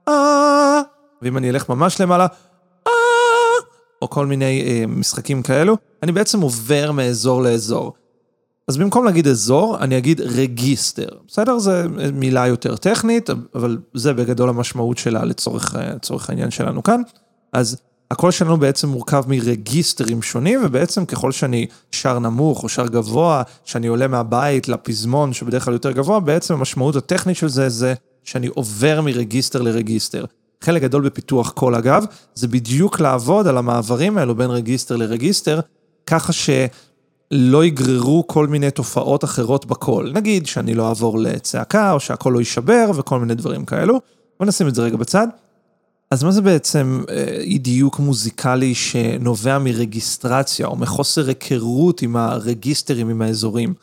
אה, 0.09 0.81
ואם 1.23 1.37
אני 1.37 1.51
אלך 1.51 1.69
ממש 1.69 2.01
למעלה, 2.01 2.27
אה, 2.87 2.93
או 4.03 4.11
כל 4.11 4.27
מיני 4.27 4.63
אה, 4.67 4.85
משחקים 4.87 5.43
כאלו, 5.43 5.77
אני 6.03 6.13
בעצם 6.13 6.41
עובר 6.41 6.93
מאזור 6.93 7.43
לאזור. 7.43 7.93
אז 8.69 8.77
במקום 8.77 9.05
להגיד 9.05 9.29
אזור, 9.29 9.79
אני 9.81 9.99
אגיד 9.99 10.21
רגיסטר. 10.21 11.09
בסדר? 11.29 11.59
זו 11.59 11.73
מילה 12.13 12.47
יותר 12.47 12.77
טכנית, 12.77 13.31
אבל 13.55 13.79
זה 13.95 14.13
בגדול 14.13 14.49
המשמעות 14.49 14.99
שלה 14.99 15.25
לצורך, 15.25 15.77
לצורך 15.95 16.31
העניין 16.31 16.51
שלנו 16.51 16.83
כאן. 16.83 17.03
אז 17.53 17.77
הקול 18.11 18.31
שלנו 18.31 18.57
בעצם 18.57 18.89
מורכב 18.89 19.25
מרגיסטרים 19.29 20.23
שונים, 20.23 20.61
ובעצם 20.65 21.07
ככל 21.07 21.33
שאני 21.33 21.67
שר 21.91 22.19
נמוך 22.19 22.63
או 22.63 22.69
שר 22.69 22.87
גבוה, 22.87 23.43
שאני 23.65 23.87
עולה 23.87 24.09
מהבית 24.09 24.69
לפזמון 24.69 25.33
שבדרך 25.33 25.65
כלל 25.65 25.75
יותר 25.75 25.93
גבוה, 25.93 26.21
בעצם 26.21 26.55
המשמעות 26.55 26.97
הטכנית 26.97 27.37
של 27.37 27.49
זה 27.49 27.69
זה 27.69 27.95
שאני 28.25 28.47
עובר 28.47 29.01
מרגיסטר 29.01 29.63
לרגיסטר. 29.63 30.25
חלק 30.65 30.83
גדול 30.83 31.03
בפיתוח 31.03 31.51
קול 31.51 31.75
אגב, 31.75 32.05
זה 32.35 32.49
בדיוק 32.49 33.01
לעבוד 33.01 33.47
על 33.47 33.59
המעברים 33.59 34.19
האלו 34.19 34.35
בין 34.35 34.51
רגיסטר 34.51 34.97
לרגיסטר, 34.97 35.61
ככה 36.07 36.33
שלא 36.33 37.65
יגררו 37.65 38.27
כל 38.27 38.47
מיני 38.47 38.71
תופעות 38.71 39.25
אחרות 39.25 39.67
בקול. 39.67 40.13
נגיד 40.15 40.47
שאני 40.47 40.75
לא 40.75 40.89
אעבור 40.89 41.19
לצעקה, 41.19 41.93
או 41.93 42.01
שהקול 42.01 42.33
לא 42.33 42.39
יישבר, 42.39 42.91
וכל 42.95 43.21
מיני 43.21 43.35
דברים 43.35 43.65
כאלו. 43.65 44.01
בוא 44.39 44.47
נשים 44.47 44.69
את 44.69 44.75
זה 44.75 44.83
רגע 44.83 44.97
בצד. 44.97 45.29
אז 46.11 46.25
מה 46.25 46.31
זה 46.31 46.43
בעצם 46.43 47.03
אה, 47.11 47.25
אי 47.41 47.59
דיוק 47.59 47.99
מוזיקלי 47.99 48.75
שנובע 48.75 49.59
מרגיסטרציה, 49.59 50.67
או 50.67 50.77
מחוסר 50.77 51.29
היכרות 51.29 52.03
עם 52.03 52.17
הרגיסטרים, 52.17 53.09
עם 53.09 53.23
האזורים? 53.23 53.75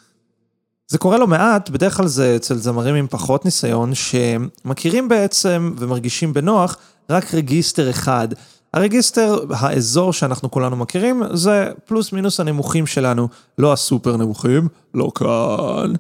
זה 0.92 0.98
קורה 0.98 1.18
לא 1.18 1.28
מעט, 1.28 1.70
בדרך 1.70 1.98
כלל 1.98 2.08
זה 2.08 2.36
אצל 2.36 2.56
זמרים 2.56 2.96
עם 2.96 3.08
פחות 3.08 3.46
ניסיון, 3.46 3.92
שמכירים 3.96 5.10
בעצם 5.10 5.74
ומרגישים 5.78 6.34
בנוח 6.34 6.78
רק 7.10 7.34
רגיסטר 7.34 7.90
אחד. 7.90 8.28
הרגיסטר, 8.74 9.40
האזור 9.50 10.14
שאנחנו 10.14 10.52
כולנו 10.52 10.76
מכירים, 10.76 11.24
זה 11.34 11.72
פלוס 11.86 12.14
מינוס 12.14 12.40
הנמוכים 12.40 12.88
שלנו, 12.88 13.28
לא 13.58 13.74
הסופר 13.74 14.18
נמוכים, 14.18 14.68
לא 14.94 15.12
כאן. 15.16 15.94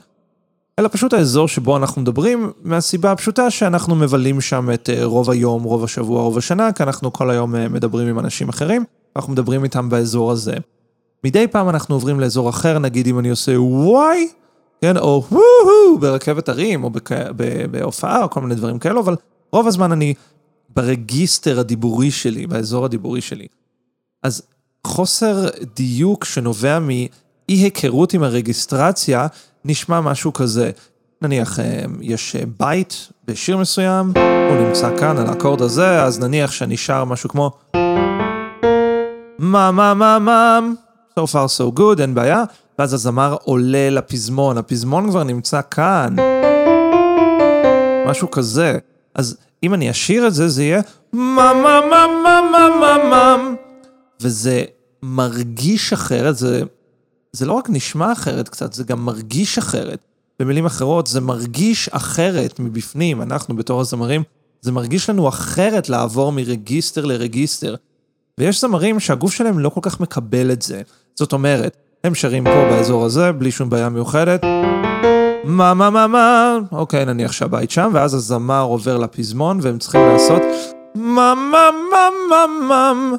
אלא 0.79 0.87
פשוט 0.91 1.13
האזור 1.13 1.47
שבו 1.47 1.77
אנחנו 1.77 2.01
מדברים, 2.01 2.51
מהסיבה 2.63 3.11
הפשוטה 3.11 3.49
שאנחנו 3.49 3.95
מבלים 3.95 4.41
שם 4.41 4.69
את 4.73 4.89
אה, 4.89 5.05
רוב 5.05 5.29
היום, 5.29 5.63
רוב 5.63 5.83
השבוע, 5.83 6.21
רוב 6.21 6.37
השנה, 6.37 6.71
כי 6.71 6.83
אנחנו 6.83 7.13
כל 7.13 7.29
היום 7.29 7.55
אה, 7.55 7.69
מדברים 7.69 8.07
עם 8.07 8.19
אנשים 8.19 8.49
אחרים, 8.49 8.83
אנחנו 9.15 9.33
מדברים 9.33 9.63
איתם 9.63 9.89
באזור 9.89 10.31
הזה. 10.31 10.53
מדי 11.23 11.47
פעם 11.47 11.69
אנחנו 11.69 11.95
עוברים 11.95 12.19
לאזור 12.19 12.49
אחר, 12.49 12.79
נגיד 12.79 13.07
אם 13.07 13.19
אני 13.19 13.29
עושה 13.29 13.61
וואי, 13.61 14.27
כן, 14.81 14.97
או 14.97 15.23
וואו 15.31 15.99
ברכבת 15.99 16.49
הרים, 16.49 16.83
או 16.83 16.89
בהופעה, 17.71 18.23
או 18.23 18.29
כל 18.29 18.41
מיני 18.41 18.55
דברים 18.55 18.79
כאלו, 18.79 19.01
אבל 19.01 19.15
רוב 19.51 19.67
הזמן 19.67 19.91
אני 19.91 20.13
ברגיסטר 20.69 21.59
הדיבורי 21.59 22.11
שלי, 22.11 22.47
באזור 22.47 22.85
הדיבורי 22.85 23.21
שלי. 23.21 23.47
אז 24.23 24.41
חוסר 24.87 25.49
דיוק 25.75 26.25
שנובע 26.25 26.79
מאי 26.79 27.07
היכרות 27.47 28.13
עם 28.13 28.23
הרגיסטרציה, 28.23 29.27
נשמע 29.65 30.01
משהו 30.01 30.33
כזה. 30.33 30.71
נניח 31.21 31.59
אה, 31.59 31.83
יש 32.01 32.35
אה, 32.35 32.43
בית 32.59 33.07
בשיר 33.27 33.57
מסוים, 33.57 34.13
הוא 34.49 34.67
נמצא 34.67 34.97
כאן 34.97 35.17
על 35.17 35.27
האקורד 35.27 35.61
הזה, 35.61 36.03
אז 36.03 36.19
נניח 36.19 36.51
שאני 36.51 36.77
שר 36.77 37.05
משהו 37.05 37.29
כמו 37.29 37.51
מה 39.39 39.71
מה 39.71 39.93
מה 39.93 40.19
מה, 40.19 40.59
so 41.19 41.23
far 41.23 41.47
so 41.57 41.79
good, 41.79 42.01
אין 42.01 42.15
בעיה, 42.15 42.43
ואז 42.81 42.93
הזמר 42.93 43.35
עולה 43.43 43.89
לפזמון, 43.89 44.57
הפזמון 44.57 45.09
כבר 45.09 45.23
נמצא 45.23 45.61
כאן. 45.71 46.15
משהו 48.07 48.31
כזה. 48.31 48.77
אז 49.15 49.37
אם 49.63 49.73
אני 49.73 49.91
אשיר 49.91 50.27
את 50.27 50.33
זה, 50.33 50.49
זה 50.49 50.63
יהיה 50.63 50.81
וזה 54.21 54.63
מרגיש 55.03 55.93
אחרת, 55.93 56.37
זה, 56.37 56.63
זה 57.31 57.45
לא 57.45 57.53
רק 57.53 57.69
נשמע 57.69 58.11
אחרת 58.11 58.49
קצת, 58.49 58.73
זה 58.73 58.83
גם 58.83 59.05
מרגיש 59.05 59.57
אחרת. 59.57 59.99
במילים 60.39 60.65
אחרות, 60.65 61.07
זה 61.07 61.21
מרגיש 61.21 61.89
אחרת 61.89 62.59
מבפנים, 62.59 63.21
אנחנו 63.21 63.55
בתור 63.55 63.81
הזמרים, 63.81 64.23
זה 64.61 64.71
מרגיש 64.71 65.09
לנו 65.09 65.29
אחרת 65.29 65.89
לעבור 65.89 66.31
מרגיסטר 66.31 67.05
לרגיסטר. 67.05 67.75
ויש 68.37 68.61
זמרים 68.61 68.99
שהגוף 68.99 69.33
שלהם 69.33 69.59
לא 69.59 69.69
כל 69.69 69.81
כך 69.83 69.99
מקבל 69.99 70.51
את 70.51 70.61
זה. 70.61 70.81
זאת 71.15 71.33
אומרת, 71.33 71.77
הם 72.03 72.15
שרים 72.15 72.43
פה 72.43 72.65
באזור 72.69 73.05
הזה, 73.05 73.31
בלי 73.31 73.51
שום 73.51 73.69
בעיה 73.69 73.89
מיוחדת. 73.89 74.41
מה, 75.43 75.73
מה, 75.73 75.89
מה, 75.89 76.07
מה, 76.07 76.57
אוקיי, 76.71 77.05
נניח 77.05 77.31
שהבית 77.31 77.71
שם, 77.71 77.91
ואז 77.93 78.13
הזמר 78.13 78.61
עובר 78.61 78.97
לפזמון, 78.97 79.59
והם 79.61 79.77
צריכים 79.77 80.01
לעשות 80.01 80.41
מה, 80.95 81.33
מה, 81.51 81.69
מה, 81.91 82.09
מה, 82.29 82.45
מה. 82.67 83.15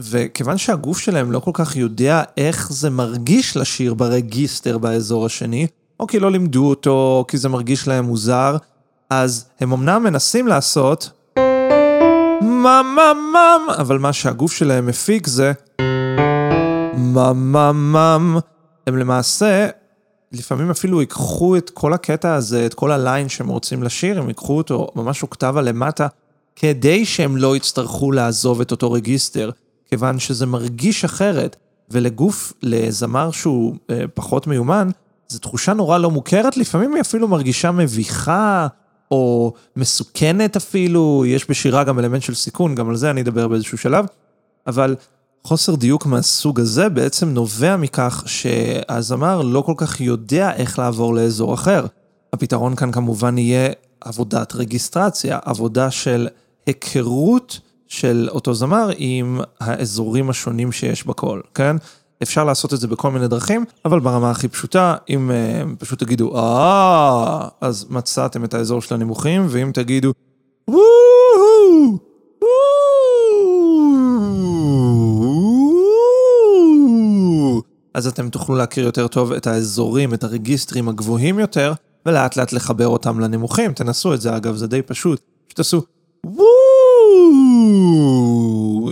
וכיוון 0.00 0.58
שהגוף 0.58 0.98
שלהם 0.98 1.32
לא 1.32 1.38
כל 1.38 1.50
כך 1.54 1.76
יודע 1.76 2.22
איך 2.36 2.72
זה 2.72 2.90
מרגיש 2.90 3.56
לשיר 3.56 3.94
ברגיסטר 3.94 4.78
באזור 4.78 5.26
השני, 5.26 5.66
או 6.00 6.06
כי 6.06 6.20
לא 6.20 6.30
לימדו 6.30 6.68
אותו, 6.68 6.90
או 6.90 7.24
כי 7.28 7.38
זה 7.38 7.48
מרגיש 7.48 7.88
להם 7.88 8.04
מוזר, 8.04 8.56
אז 9.10 9.44
הם 9.60 9.72
אמנם 9.72 10.02
מנסים 10.02 10.48
לעשות 10.48 11.10
מה, 12.40 12.82
מה, 12.96 13.12
מה, 13.32 13.56
אבל 13.78 13.98
מה 13.98 14.12
שהגוף 14.12 14.52
שלהם 14.52 14.86
מפיק 14.86 15.26
זה 15.26 15.52
מממם. 16.94 18.38
הם 18.86 18.96
למעשה, 18.96 19.68
לפעמים 20.32 20.70
אפילו 20.70 21.00
ייקחו 21.00 21.56
את 21.56 21.70
כל 21.70 21.92
הקטע 21.92 22.34
הזה, 22.34 22.66
את 22.66 22.74
כל 22.74 22.92
הליין 22.92 23.28
שהם 23.28 23.48
רוצים 23.48 23.82
לשיר, 23.82 24.18
הם 24.18 24.28
ייקחו 24.28 24.56
אותו 24.56 24.88
ממש 24.96 25.22
אוקטבה 25.22 25.62
למטה, 25.62 26.06
כדי 26.56 27.04
שהם 27.04 27.36
לא 27.36 27.56
יצטרכו 27.56 28.12
לעזוב 28.12 28.60
את 28.60 28.70
אותו 28.70 28.92
רגיסטר, 28.92 29.50
כיוון 29.86 30.18
שזה 30.18 30.46
מרגיש 30.46 31.04
אחרת, 31.04 31.56
ולגוף, 31.90 32.52
לזמר 32.62 33.30
שהוא 33.30 33.74
אה, 33.90 34.04
פחות 34.14 34.46
מיומן, 34.46 34.90
זו 35.28 35.38
תחושה 35.38 35.72
נורא 35.72 35.98
לא 35.98 36.10
מוכרת, 36.10 36.56
לפעמים 36.56 36.94
היא 36.94 37.00
אפילו 37.00 37.28
מרגישה 37.28 37.70
מביכה, 37.70 38.66
או 39.10 39.52
מסוכנת 39.76 40.56
אפילו, 40.56 41.24
יש 41.26 41.50
בשירה 41.50 41.84
גם 41.84 41.98
אלמנט 41.98 42.22
של 42.22 42.34
סיכון, 42.34 42.74
גם 42.74 42.88
על 42.88 42.96
זה 42.96 43.10
אני 43.10 43.20
אדבר 43.20 43.48
באיזשהו 43.48 43.78
שלב, 43.78 44.06
אבל 44.66 44.96
חוסר 45.44 45.74
דיוק 45.74 46.06
מהסוג 46.06 46.60
הזה 46.60 46.88
בעצם 46.88 47.28
נובע 47.28 47.76
מכך 47.76 48.24
שהזמר 48.26 49.42
לא 49.42 49.60
כל 49.60 49.74
כך 49.76 50.00
יודע 50.00 50.52
איך 50.52 50.78
לעבור 50.78 51.14
לאזור 51.14 51.54
אחר. 51.54 51.86
הפתרון 52.32 52.76
כאן 52.76 52.92
כמובן 52.92 53.38
יהיה 53.38 53.72
עבודת 54.00 54.54
רגיסטרציה, 54.54 55.38
עבודה 55.44 55.90
של 55.90 56.28
היכרות 56.66 57.60
של 57.88 58.28
אותו 58.30 58.54
זמר 58.54 58.90
עם 58.96 59.40
האזורים 59.60 60.30
השונים 60.30 60.72
שיש 60.72 61.06
בקול, 61.06 61.42
כן? 61.54 61.76
אפשר 62.22 62.44
לעשות 62.44 62.74
את 62.74 62.80
זה 62.80 62.88
בכל 62.88 63.10
מיני 63.10 63.28
דרכים, 63.28 63.64
אבל 63.84 64.00
ברמה 64.00 64.30
הכי 64.30 64.48
פשוטה, 64.48 64.96
אם 65.10 65.30
uh, 65.30 65.76
פשוט 65.78 65.98
תגידו, 65.98 66.38
אה, 66.38 67.48
אז 67.60 67.86
מצאתם 67.90 68.44
את 68.44 68.54
האזור 68.54 68.82
של 68.82 68.94
הנמוכים, 68.94 69.46
ואם 69.48 69.70
תגידו, 69.74 70.12
וואו, 70.68 70.82
אז 77.94 78.06
אתם 78.06 78.28
תוכלו 78.28 78.56
להכיר 78.56 78.84
יותר 78.84 79.08
טוב 79.08 79.32
את 79.32 79.46
האזורים, 79.46 80.14
את 80.14 80.24
הרגיסטרים 80.24 80.88
הגבוהים 80.88 81.38
יותר, 81.38 81.72
ולאט 82.06 82.36
לאט 82.36 82.52
לחבר 82.52 82.88
אותם 82.88 83.20
לנמוכים. 83.20 83.72
תנסו 83.72 84.14
את 84.14 84.20
זה 84.20 84.36
אגב, 84.36 84.56
זה 84.56 84.66
די 84.66 84.82
פשוט. 84.82 85.20
פשוט 85.46 85.56
תעשו 85.56 85.82
וואו, 86.26 86.52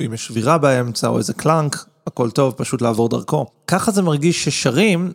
אם 0.06 0.12
יש 0.14 0.26
שבירה 0.26 0.58
באמצע 0.58 1.08
או 1.08 1.18
איזה 1.18 1.32
קלאנק, 1.32 1.84
הכל 2.06 2.30
טוב, 2.30 2.54
פשוט 2.56 2.82
לעבור 2.82 3.08
דרכו. 3.08 3.46
ככה 3.66 3.90
זה 3.90 4.02
מרגיש 4.02 4.44
ששרים 4.44 5.12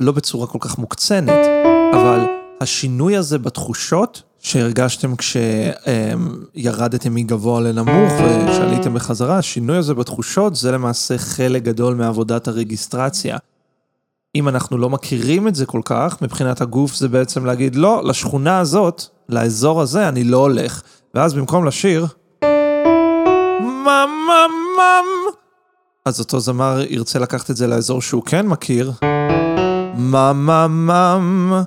לא 0.00 0.12
בצורה 0.12 0.46
כל 0.46 0.58
כך 0.60 0.78
מוקצנת, 0.78 1.46
אבל 1.94 2.20
השינוי 2.60 3.16
הזה 3.16 3.38
בתחושות 3.38 4.22
שהרגשתם 4.44 5.14
כשירדתם 5.16 7.14
מגבוה 7.14 7.60
לנמוך 7.60 8.12
ושעליתם 8.48 8.94
בחזרה, 8.94 9.38
השינוי 9.38 9.76
הזה 9.76 9.94
בתחושות 9.94 10.56
זה 10.56 10.72
למעשה 10.72 11.18
חלק 11.18 11.62
גדול 11.62 11.94
מעבודת 11.94 12.48
הרגיסטרציה. 12.48 13.36
אם 14.34 14.48
אנחנו 14.48 14.78
לא 14.78 14.90
מכירים 14.90 15.48
את 15.48 15.54
זה 15.54 15.66
כל 15.66 15.80
כך, 15.84 16.22
מבחינת 16.22 16.60
הגוף 16.60 16.94
זה 16.94 17.08
בעצם 17.08 17.44
להגיד, 17.44 17.76
לא, 17.76 18.02
לשכונה 18.04 18.58
הזאת, 18.58 19.02
לאזור 19.28 19.80
הזה, 19.80 20.08
אני 20.08 20.24
לא 20.24 20.36
הולך. 20.36 20.82
ואז 21.14 21.34
במקום 21.34 21.64
לשיר, 21.64 22.06
מממם, 23.60 25.04
אז 26.04 26.20
אותו 26.20 26.40
זמר 26.40 26.80
ירצה 26.88 27.18
לקחת 27.18 27.50
את 27.50 27.56
זה 27.56 27.66
לאזור 27.66 28.02
שהוא 28.02 28.22
כן 28.22 28.46
מכיר, 28.46 28.92
מממם. 29.94 31.62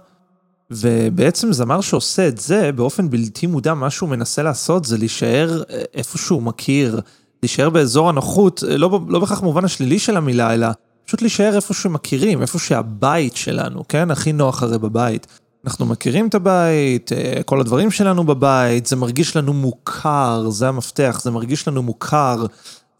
ובעצם 0.72 1.54
זמר 1.54 1.82
שעושה 1.82 2.28
את 2.28 2.38
זה 2.38 2.72
באופן 2.72 3.10
בלתי 3.10 3.48
מודע, 3.48 3.74
מה 3.74 3.90
שהוא 3.90 4.10
מנסה 4.10 4.44
לעשות 4.44 4.86
זה 4.86 4.98
להישאר 4.98 5.64
אה, 5.70 5.84
איפה 5.94 6.18
שהוא 6.18 6.42
מכיר, 6.42 7.02
להישאר 7.44 7.70
באזור 7.70 8.10
הנוחות, 8.10 8.64
אה, 8.70 8.78
לא, 8.78 9.00
לא 9.08 9.20
בכך 9.20 9.42
במובן 9.42 9.66
השלילי 9.66 10.00
של 10.00 10.18
המילה, 10.18 10.54
אלא 10.54 10.68
פשוט 11.06 11.22
להישאר 11.22 11.56
איפה 11.56 11.74
שמכירים, 11.74 12.42
איפה 12.42 12.60
שהבית 12.60 13.36
שלנו, 13.36 13.88
כן? 13.88 14.12
הכי 14.12 14.32
נוח 14.32 14.64
הרי 14.64 14.80
בבית. 14.80 15.28
אנחנו 15.66 15.86
מכירים 15.86 16.28
את 16.28 16.36
הבית, 16.36 17.12
אה, 17.14 17.44
כל 17.46 17.60
הדברים 17.60 17.92
שלנו 17.92 18.24
בבית, 18.24 18.86
זה 18.86 18.96
מרגיש 18.96 19.36
לנו 19.36 19.54
מוכר, 19.54 20.50
זה 20.50 20.68
המפתח, 20.68 21.20
זה 21.24 21.32
מרגיש 21.32 21.68
לנו 21.68 21.84
מוכר, 21.84 22.46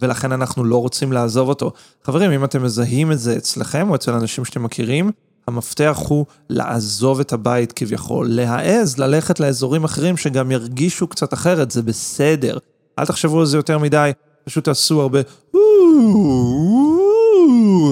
ולכן 0.02 0.32
אנחנו 0.32 0.64
לא 0.64 0.78
רוצים 0.78 1.12
לעזוב 1.12 1.50
אותו. 1.50 1.72
חברים, 2.04 2.32
אם 2.32 2.44
אתם 2.44 2.64
מזהים 2.64 3.12
את 3.12 3.20
זה 3.20 3.38
אצלכם 3.38 3.90
או 3.90 3.96
אצל 3.96 4.14
אנשים 4.14 4.46
שאתם 4.46 4.64
מכירים, 4.64 5.12
המפתח 5.48 6.00
הוא 6.08 6.26
לעזוב 6.50 7.20
את 7.20 7.34
הבית 7.34 7.72
כביכול, 7.72 8.28
להעז 8.30 8.98
ללכת 8.98 9.40
לאזורים 9.40 9.84
אחרים 9.84 10.18
שגם 10.18 10.52
ירגישו 10.52 11.08
קצת 11.08 11.34
אחרת, 11.34 11.72
זה 11.72 11.82
בסדר. 11.82 12.58
אל 13.00 13.06
תחשבו 13.06 13.40
על 13.40 13.46
זה 13.46 13.58
יותר 13.58 13.78
מדי, 13.78 14.12
פשוט 14.46 14.64
תעשו 14.64 15.02
הרבה 15.02 15.20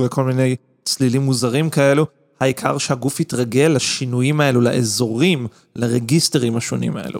וכל 0.05 0.23
מיני 0.23 0.55
צלילים 0.83 1.21
מוזרים 1.21 1.69
כאלו. 1.69 2.05
העיקר 2.39 2.77
שהגוף 2.77 3.19
יתרגל 3.19 3.71
לשינויים 3.75 4.41
האלו, 4.41 4.61
לאזורים, 4.61 5.47
לרגיסטרים 5.75 6.55
השונים 6.55 6.97
האלו. 6.97 7.19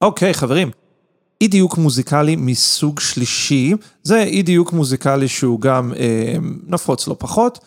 אוקיי, 0.00 0.34
חברים, 0.34 0.70
אי 1.40 1.48
דיוק 1.48 1.78
מוזיקלי 1.78 2.36
מסוג 2.36 3.00
שלישי, 3.00 3.72
זה 4.02 4.22
אי 4.22 4.42
דיוק 4.42 4.72
מוזיקלי 4.72 5.28
שהוא 5.28 5.60
גם 5.60 5.92
אה, 5.96 6.36
נפוץ 6.66 7.08
לא 7.08 7.16
פחות, 7.18 7.58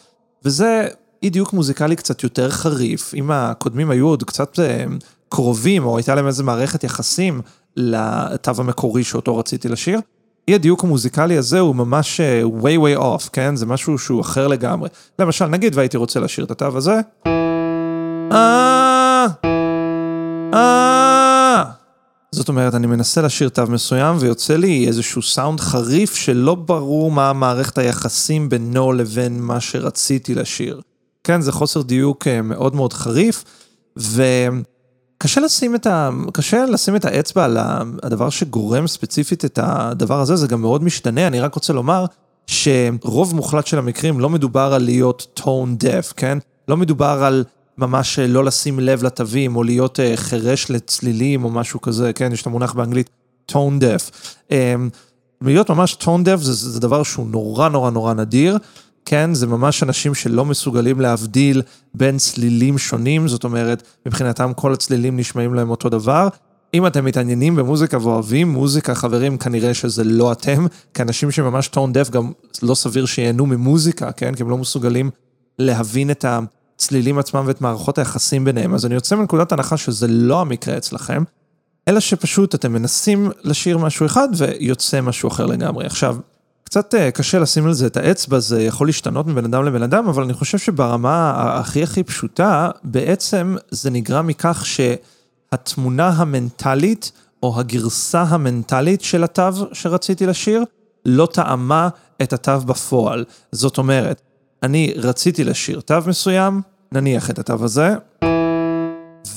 וזה 0.46 0.88
אי 1.24 1.30
דיוק 1.30 1.54
מוזיקלי 1.54 1.96
קצת 1.96 2.24
יותר 2.24 2.50
חריף. 2.50 3.14
אם 3.14 3.32
הקודמים 3.32 3.90
היו 3.90 4.08
עוד 4.08 4.24
קצת 4.24 4.60
אה, 4.60 4.86
קרובים, 5.30 5.86
או 5.86 5.98
הייתה 5.98 6.16
להם 6.16 6.28
איזה 6.28 6.44
מערכת 6.44 6.84
יחסים 6.84 7.42
לתו 7.76 8.52
המקורי 8.58 9.04
שאותו 9.04 9.38
רציתי 9.38 9.70
לשיר, 9.70 10.00
אי 10.48 10.56
הדיוק 10.56 10.84
המוזיקלי 10.84 11.38
הזה 11.38 11.60
הוא 11.60 11.76
ממש 11.76 12.20
אה, 12.20 12.44
way 12.62 12.78
way 12.78 13.00
off, 13.00 13.30
כן? 13.34 13.56
זה 13.56 13.66
משהו 13.66 13.98
שהוא 13.98 14.22
אחר 14.22 14.48
לגמרי. 14.48 14.90
למשל, 15.20 15.46
נגיד 15.46 15.76
והייתי 15.76 15.98
רוצה 15.98 16.20
לשיר 16.20 16.46
את 16.46 16.52
התו 16.52 16.78
הזה. 16.78 17.00
אה. 18.32 19.08
זאת 22.32 22.50
אומרת, 22.50 22.76
אני 22.76 22.88
מנסה 22.88 23.22
לשיר 23.22 23.50
תו 23.50 23.64
מסוים 23.70 24.16
ויוצא 24.20 24.56
לי 24.56 24.88
איזשהו 24.88 25.22
סאונד 25.22 25.60
חריף 25.60 26.16
שלא 26.16 26.56
ברור 26.56 27.12
מה 27.12 27.34
מערכת 27.34 27.78
היחסים 27.78 28.50
בינו 28.50 28.94
לבין 28.94 29.42
מה 29.42 29.60
שרציתי 29.60 30.36
לשיר. 30.36 30.82
כן, 31.28 31.42
זה 31.42 31.52
חוסר 31.52 31.82
דיוק 31.82 32.28
אה, 32.28 32.42
מאוד 32.42 32.76
מאוד 32.76 32.94
חריף, 32.94 33.44
וקשה 33.98 35.42
לשים 35.42 35.76
את, 35.76 35.88
ה... 35.88 36.10
קשה 36.34 36.66
לשים 36.66 36.96
את 36.96 37.06
האצבע 37.06 37.46
על 37.46 37.58
הדבר 38.04 38.30
שגורם 38.30 38.88
ספציפית 38.88 39.46
את 39.46 39.60
הדבר 39.62 40.20
הזה, 40.20 40.36
זה 40.36 40.48
גם 40.48 40.62
מאוד 40.62 40.84
משתנה, 40.84 41.28
אני 41.28 41.40
רק 41.40 41.56
רוצה 41.56 41.74
לומר 41.74 42.06
שרוב 42.48 43.36
מוחלט 43.36 43.68
של 43.68 43.78
המקרים 43.78 44.20
לא 44.20 44.30
מדובר 44.30 44.74
על 44.74 44.84
להיות 44.84 45.40
tone 45.40 45.84
deaf, 45.84 46.14
כן? 46.16 46.38
לא 46.68 46.78
מדובר 46.78 47.24
על 47.24 47.44
ממש 47.78 48.20
אה, 48.20 48.28
לא 48.28 48.46
לשים 48.46 48.80
לב 48.80 49.04
לתווים, 49.04 49.56
או 49.56 49.64
להיות 49.64 50.00
אה, 50.00 50.12
חירש 50.16 50.72
לצלילים 50.72 51.44
או 51.44 51.50
משהו 51.50 51.82
כזה, 51.82 52.14
כן? 52.14 52.34
יש 52.34 52.42
את 52.42 52.48
המונח 52.48 52.74
באנגלית 52.74 53.10
tone 53.52 53.82
deaf. 53.82 54.12
להיות 55.42 55.70
ממש 55.70 55.98
tone 56.02 56.26
deaf 56.26 56.38
זה, 56.38 56.54
זה 56.54 56.80
דבר 56.80 57.04
שהוא 57.04 57.28
נורא 57.28 57.70
נורא 57.70 57.90
נורא 57.90 58.14
נדיר. 58.14 58.58
כן, 59.10 59.34
זה 59.34 59.48
ממש 59.48 59.84
אנשים 59.84 60.16
שלא 60.16 60.46
מסוגלים 60.46 61.02
להבדיל 61.02 61.62
בין 61.94 62.18
צלילים 62.18 62.78
שונים, 62.78 63.28
זאת 63.28 63.44
אומרת, 63.44 63.84
מבחינתם 64.06 64.52
כל 64.56 64.74
הצלילים 64.74 65.18
נשמעים 65.18 65.54
להם 65.54 65.70
אותו 65.70 65.90
דבר. 65.90 66.28
אם 66.74 66.88
אתם 66.88 67.06
מתעניינים 67.06 67.56
במוזיקה 67.56 67.98
ואוהבים 68.02 68.50
מוזיקה, 68.50 68.96
חברים, 68.96 69.38
כנראה 69.38 69.74
שזה 69.74 70.04
לא 70.04 70.32
אתם, 70.32 70.66
כי 70.94 71.02
אנשים 71.02 71.32
שממש 71.32 71.68
טון 71.68 71.94
דף 71.94 72.10
גם 72.10 72.32
לא 72.62 72.76
סביר 72.76 73.06
שייהנו 73.06 73.46
ממוזיקה, 73.46 74.12
כן? 74.12 74.36
כי 74.36 74.44
הם 74.44 74.50
לא 74.50 74.58
מסוגלים 74.58 75.10
להבין 75.60 76.12
את 76.12 76.26
הצלילים 76.28 77.20
עצמם 77.20 77.44
ואת 77.48 77.62
מערכות 77.62 77.98
היחסים 77.98 78.46
ביניהם. 78.46 78.74
אז 78.74 78.86
אני 78.86 78.96
יוצא 78.96 79.16
מנקודת 79.16 79.52
הנחה 79.52 79.78
שזה 79.78 80.08
לא 80.08 80.42
המקרה 80.42 80.78
אצלכם, 80.78 81.24
אלא 81.88 82.00
שפשוט 82.00 82.56
אתם 82.56 82.74
מנסים 82.74 83.32
לשיר 83.44 83.78
משהו 83.78 84.06
אחד 84.06 84.28
ויוצא 84.38 85.02
משהו 85.02 85.30
אחר 85.30 85.46
לגמרי. 85.46 85.86
עכשיו, 85.86 86.18
קצת 86.68 86.96
אה, 86.96 87.12
קשה 87.12 87.40
לשים 87.40 87.66
על 87.66 87.74
זה 87.74 87.88
את 87.88 87.98
האצבע, 87.98 88.40
זה 88.40 88.64
יכול 88.64 88.88
להשתנות 88.88 89.28
מבן 89.28 89.46
אדם 89.46 89.66
לבן 89.66 89.84
אדם, 89.84 90.08
אבל 90.08 90.24
אני 90.24 90.34
חושב 90.34 90.58
שברמה 90.58 91.34
הכי 91.60 91.84
הכי 91.84 92.04
פשוטה, 92.04 92.70
בעצם 92.84 93.56
זה 93.72 93.90
נגרם 93.90 94.28
מכך 94.28 94.66
שהתמונה 94.66 96.10
המנטלית, 96.10 97.12
או 97.44 97.60
הגרסה 97.60 98.22
המנטלית 98.22 99.02
של 99.02 99.24
התו 99.24 99.50
שרציתי 99.74 100.26
לשיר, 100.26 100.64
לא 101.06 101.28
טעמה 101.34 101.90
את 102.22 102.34
התו 102.34 102.60
בפועל. 102.66 103.26
זאת 103.52 103.78
אומרת, 103.78 104.22
אני 104.64 104.94
רציתי 104.96 105.44
לשיר 105.44 105.80
תו 105.80 105.96
מסוים, 106.08 106.62
נניח 106.92 107.30
את 107.30 107.40
התו 107.40 107.64
הזה, 107.64 107.96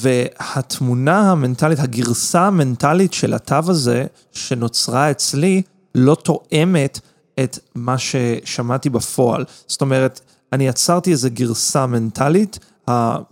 והתמונה 0.01 1.31
המנטלית, 1.31 1.79
הגרסה 1.79 2.47
המנטלית 2.47 3.13
של 3.13 3.35
התו 3.35 3.61
הזה, 3.69 4.07
שנוצרה 4.33 5.11
אצלי, 5.11 5.63
לא 5.95 6.15
תואמת 6.15 7.01
את 7.45 7.59
מה 7.75 7.99
ששמעתי 7.99 8.91
בפועל. 8.91 9.45
זאת 9.67 9.81
אומרת, 9.81 10.21
אני 10.53 10.67
יצרתי 10.69 11.11
איזו 11.11 11.29
גרסה 11.33 11.87
מנטלית, 11.87 12.59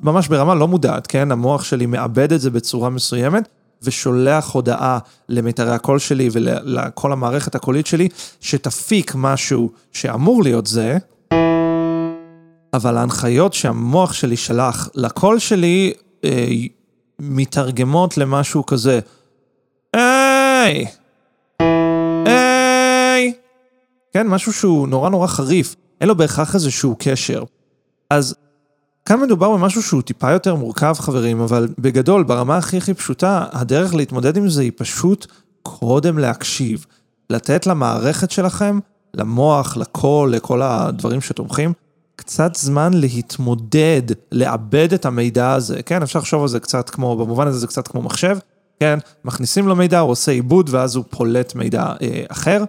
ממש 0.03 0.29
ברמה 0.29 0.55
לא 0.55 0.69
מודעת, 0.69 1.07
כן? 1.07 1.33
המוח 1.33 1.65
שלי 1.65 1.87
מאבד 1.87 2.33
את 2.33 2.41
זה 2.41 2.51
בצורה 2.51 2.91
מסוימת, 2.91 3.49
ושולח 3.83 4.51
הודעה 4.51 4.99
למיתרי 5.29 5.75
הקול 5.75 5.99
שלי 5.99 6.29
ולכל 6.33 7.13
המערכת 7.13 7.55
הקולית 7.55 7.87
שלי, 7.87 8.09
שתפיק 8.41 9.13
משהו 9.15 9.73
שאמור 9.93 10.43
להיות 10.43 10.67
זה, 10.67 10.99
אבל 12.75 12.97
ההנחיות 12.97 13.55
שהמוח 13.55 14.13
שלי 14.13 14.37
שלח 14.37 14.89
לקול 14.95 15.39
שלי, 15.39 15.93
אה, 16.25 16.49
מתרגמות 17.19 18.19
למשהו 18.19 18.67
כזה, 18.67 19.01
היי! 19.93 20.87
כן, 24.13 24.27
משהו 24.27 24.53
שהוא 24.53 24.89
נורא 24.89 25.11
נורא 25.11 25.27
חריף, 25.27 25.77
אין 26.01 26.09
לו 26.09 26.17
בהכרח 26.17 26.55
איזשהו 26.55 26.97
קשר. 26.99 27.43
אז 28.11 28.35
כאן 29.05 29.21
מדובר 29.21 29.53
במשהו 29.53 29.83
שהוא 29.83 30.03
טיפה 30.03 30.31
יותר 30.31 30.55
מורכב, 30.55 30.95
חברים, 30.99 31.41
אבל 31.41 31.69
בגדול, 31.79 32.23
ברמה 32.23 32.57
הכי 32.57 32.77
הכי 32.77 32.95
פשוטה, 32.95 33.47
הדרך 33.53 33.95
להתמודד 33.95 34.37
עם 34.37 34.49
זה 34.49 34.63
היא 34.63 34.73
פשוט 34.77 35.27
קודם 35.63 36.19
להקשיב. 36.19 36.87
לתת 37.31 37.67
למערכת 37.67 38.31
שלכם, 38.31 38.79
למוח, 39.15 39.77
לקול, 39.77 40.33
לכל 40.33 40.63
הדברים 40.63 41.21
שתומכים, 41.21 41.73
קצת 42.17 42.55
זמן 42.55 42.95
להתמודד, 42.95 44.03
לעבד 44.33 44.93
את 44.93 45.07
המידע 45.07 45.53
הזה, 45.53 45.83
כן? 45.83 46.03
אפשר 46.03 46.19
לחשוב 46.19 46.43
על 46.43 46.49
זה 46.49 46.61
קצת 46.61 46.91
כמו, 46.91 47.17
במובן 47.17 47.47
הזה 47.47 47.59
זה 47.59 47.67
קצת 47.67 47.89
כמו 47.89 48.03
מחשב, 48.03 48.39
כן? 48.81 48.99
מכניסים 49.25 49.69
לו 49.69 49.77
מידע, 49.77 49.99
הוא 49.99 50.11
עושה 50.11 50.33
עיבוד 50.33 50.71
ואז 50.73 50.97
הוא 50.97 51.05
פולט 51.11 51.55
מידע 51.55 51.93
אה, 52.03 52.25
אחר. 52.29 52.65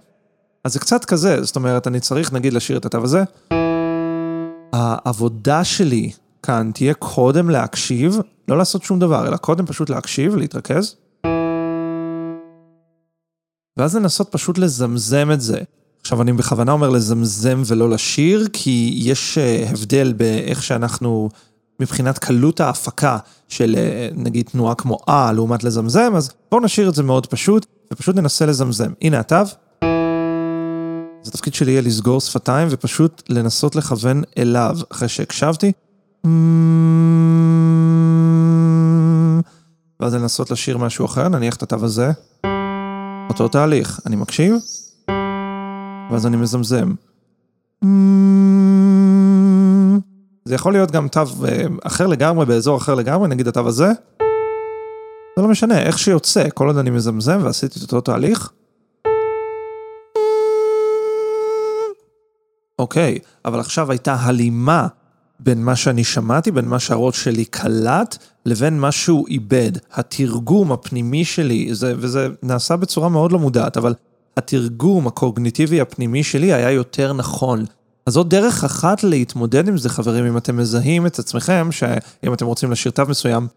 אז 0.63 0.73
זה 0.73 0.79
קצת 0.79 1.05
כזה, 1.05 1.43
זאת 1.43 1.55
אומרת, 1.55 1.87
אני 1.87 1.99
צריך 1.99 2.33
נגיד 2.33 2.53
לשיר 2.53 2.77
את 2.77 2.85
התו 2.85 3.03
הזה. 3.03 3.23
העבודה 4.73 5.63
שלי 5.63 6.11
כאן 6.43 6.71
תהיה 6.73 6.93
קודם 6.93 7.49
להקשיב, 7.49 8.17
לא 8.47 8.57
לעשות 8.57 8.83
שום 8.83 8.99
דבר, 8.99 9.27
אלא 9.27 9.37
קודם 9.37 9.65
פשוט 9.65 9.89
להקשיב, 9.89 10.35
להתרכז. 10.35 10.95
ואז 13.77 13.95
לנסות 13.95 14.31
פשוט 14.31 14.57
לזמזם 14.57 15.29
את 15.33 15.41
זה. 15.41 15.59
עכשיו, 16.01 16.21
אני 16.21 16.33
בכוונה 16.33 16.71
אומר 16.71 16.89
לזמזם 16.89 17.61
ולא 17.65 17.89
לשיר, 17.89 18.47
כי 18.53 18.93
יש 19.03 19.37
הבדל 19.67 20.13
באיך 20.13 20.63
שאנחנו, 20.63 21.29
מבחינת 21.79 22.17
קלות 22.17 22.59
ההפקה 22.59 23.17
של 23.47 23.75
נגיד 24.15 24.45
תנועה 24.51 24.75
כמו 24.75 24.97
אה 25.09 25.31
לעומת 25.31 25.63
לזמזם, 25.63 26.13
אז 26.15 26.31
בואו 26.51 26.61
נשאיר 26.61 26.89
את 26.89 26.95
זה 26.95 27.03
מאוד 27.03 27.25
פשוט, 27.27 27.65
ופשוט 27.93 28.15
ננסה 28.15 28.45
לזמזם. 28.45 28.91
הנה 29.01 29.19
התו. 29.19 29.35
אז 31.23 31.27
התפקיד 31.27 31.53
שלי 31.53 31.71
יהיה 31.71 31.81
לסגור 31.81 32.21
שפתיים 32.21 32.67
ופשוט 32.71 33.23
לנסות 33.29 33.75
לכוון 33.75 34.21
אליו 34.37 34.77
אחרי 34.91 35.07
שהקשבתי. 35.07 35.71
ואז 39.99 40.13
לנסות 40.13 40.51
לשיר 40.51 40.77
משהו 40.77 41.05
אחר, 41.05 41.29
נניח 41.29 41.55
את 41.55 41.63
התו 41.63 41.85
הזה. 41.85 42.11
אותו 43.29 43.47
תהליך, 43.47 43.99
אני 44.05 44.15
מקשיב, 44.15 44.55
ואז 46.11 46.25
אני 46.25 46.37
מזמזם. 46.37 46.93
זה 50.45 50.55
יכול 50.55 50.73
להיות 50.73 50.91
גם 50.91 51.07
תו 51.07 51.21
אחר 51.83 52.07
לגמרי, 52.07 52.45
באזור 52.45 52.77
אחר 52.77 52.95
לגמרי, 52.95 53.27
נגיד 53.27 53.47
התו 53.47 53.67
הזה. 53.67 53.91
זה 55.35 55.41
לא 55.41 55.47
משנה, 55.47 55.79
איך 55.81 55.99
שיוצא, 55.99 56.49
כל 56.53 56.67
עוד 56.67 56.77
אני 56.77 56.89
מזמזם 56.89 57.39
ועשיתי 57.43 57.79
את 57.79 57.81
אותו 57.83 58.01
תהליך. 58.01 58.51
אוקיי, 62.79 63.19
אבל 63.45 63.59
עכשיו 63.59 63.91
הייתה 63.91 64.15
הלימה 64.19 64.87
בין 65.39 65.63
מה 65.63 65.75
שאני 65.75 66.03
שמעתי, 66.03 66.51
בין 66.51 66.65
מה 66.65 66.79
שהראש 66.79 67.23
שלי 67.23 67.45
קלט, 67.45 68.17
לבין 68.45 68.79
מה 68.79 68.91
שהוא 68.91 69.27
איבד. 69.27 69.71
התרגום 69.93 70.71
הפנימי 70.71 71.25
שלי, 71.25 71.73
זה, 71.73 71.93
וזה 71.97 72.27
נעשה 72.43 72.75
בצורה 72.75 73.09
מאוד 73.09 73.31
לא 73.31 73.39
מודעת, 73.39 73.77
אבל 73.77 73.93
התרגום 74.37 75.07
הקוגניטיבי 75.07 75.81
הפנימי 75.81 76.23
שלי 76.23 76.53
היה 76.53 76.71
יותר 76.71 77.13
נכון. 77.13 77.65
אז 78.05 78.13
זאת 78.13 78.27
דרך 78.27 78.63
אחת 78.63 79.03
להתמודד 79.03 79.67
עם 79.67 79.77
זה, 79.77 79.89
חברים, 79.89 80.25
אם 80.25 80.37
אתם 80.37 80.57
מזהים 80.57 81.05
את 81.05 81.19
עצמכם, 81.19 81.67
שאם 81.71 82.33
אתם 82.33 82.45
רוצים 82.45 82.71
לשיר 82.71 82.91
תו 82.91 83.03
מסוים, 83.05 83.47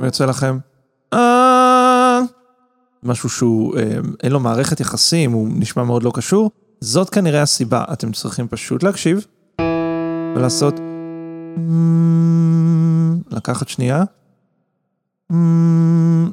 ויוצא 0.00 0.24
לכם, 0.24 0.58
אה... 1.12 2.20
משהו 3.02 3.28
שהוא, 3.28 3.78
אה, 3.78 3.98
אין 4.22 4.32
לו 4.32 4.40
מערכת 4.40 4.80
יחסים, 4.80 5.32
הוא 5.32 5.48
נשמע 5.50 5.84
מאוד 5.84 6.02
לא 6.02 6.10
קשור, 6.14 6.50
זאת 6.80 7.10
כנראה 7.10 7.42
הסיבה. 7.42 7.84
אתם 7.92 8.12
צריכים 8.12 8.48
פשוט 8.48 8.82
להקשיב 8.82 9.26
ולעשות... 10.36 10.74
לקחת 13.30 13.68
שנייה, 13.68 14.04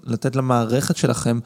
לתת 0.04 0.36
למערכת 0.36 0.96
שלכם 0.96 1.40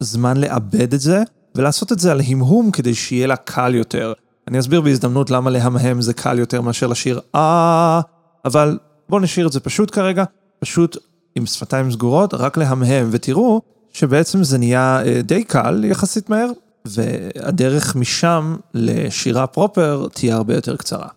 זמן 0.00 0.36
לאבד 0.36 0.94
את 0.94 1.00
זה, 1.00 1.22
ולעשות 1.54 1.92
את 1.92 1.98
זה 1.98 2.12
על 2.12 2.20
המהום 2.28 2.70
כדי 2.70 2.94
שיהיה 2.94 3.26
לה 3.26 3.36
קל 3.36 3.74
יותר. 3.74 4.12
אני 4.48 4.58
אסביר 4.58 4.80
בהזדמנות 4.80 5.30
למה 5.30 5.50
להמהם 5.50 6.00
זה 6.00 6.14
קל 6.14 6.38
יותר 6.38 6.60
מאשר 6.60 6.86
לשיר 6.86 7.20
אה, 7.34 8.00
אבל 8.44 8.78
בואו 9.08 9.20
נשאיר 9.20 9.46
את 9.46 9.52
זה 9.52 9.60
פשוט 9.60 9.94
כרגע, 9.94 10.24
פשוט 10.58 10.96
עם 11.34 11.46
שפתיים 11.46 11.90
סגורות, 11.90 12.34
רק 12.34 12.56
להמהם, 12.56 13.08
ותראו 13.10 13.60
שבעצם 13.92 14.44
זה 14.44 14.58
נהיה 14.58 15.02
די 15.24 15.44
קל 15.44 15.84
יחסית 15.84 16.30
מהר, 16.30 16.50
והדרך 16.88 17.96
משם 17.96 18.56
לשירה 18.74 19.46
פרופר 19.46 20.06
תהיה 20.12 20.36
הרבה 20.36 20.54
יותר 20.54 20.76
קצרה. 20.76 21.08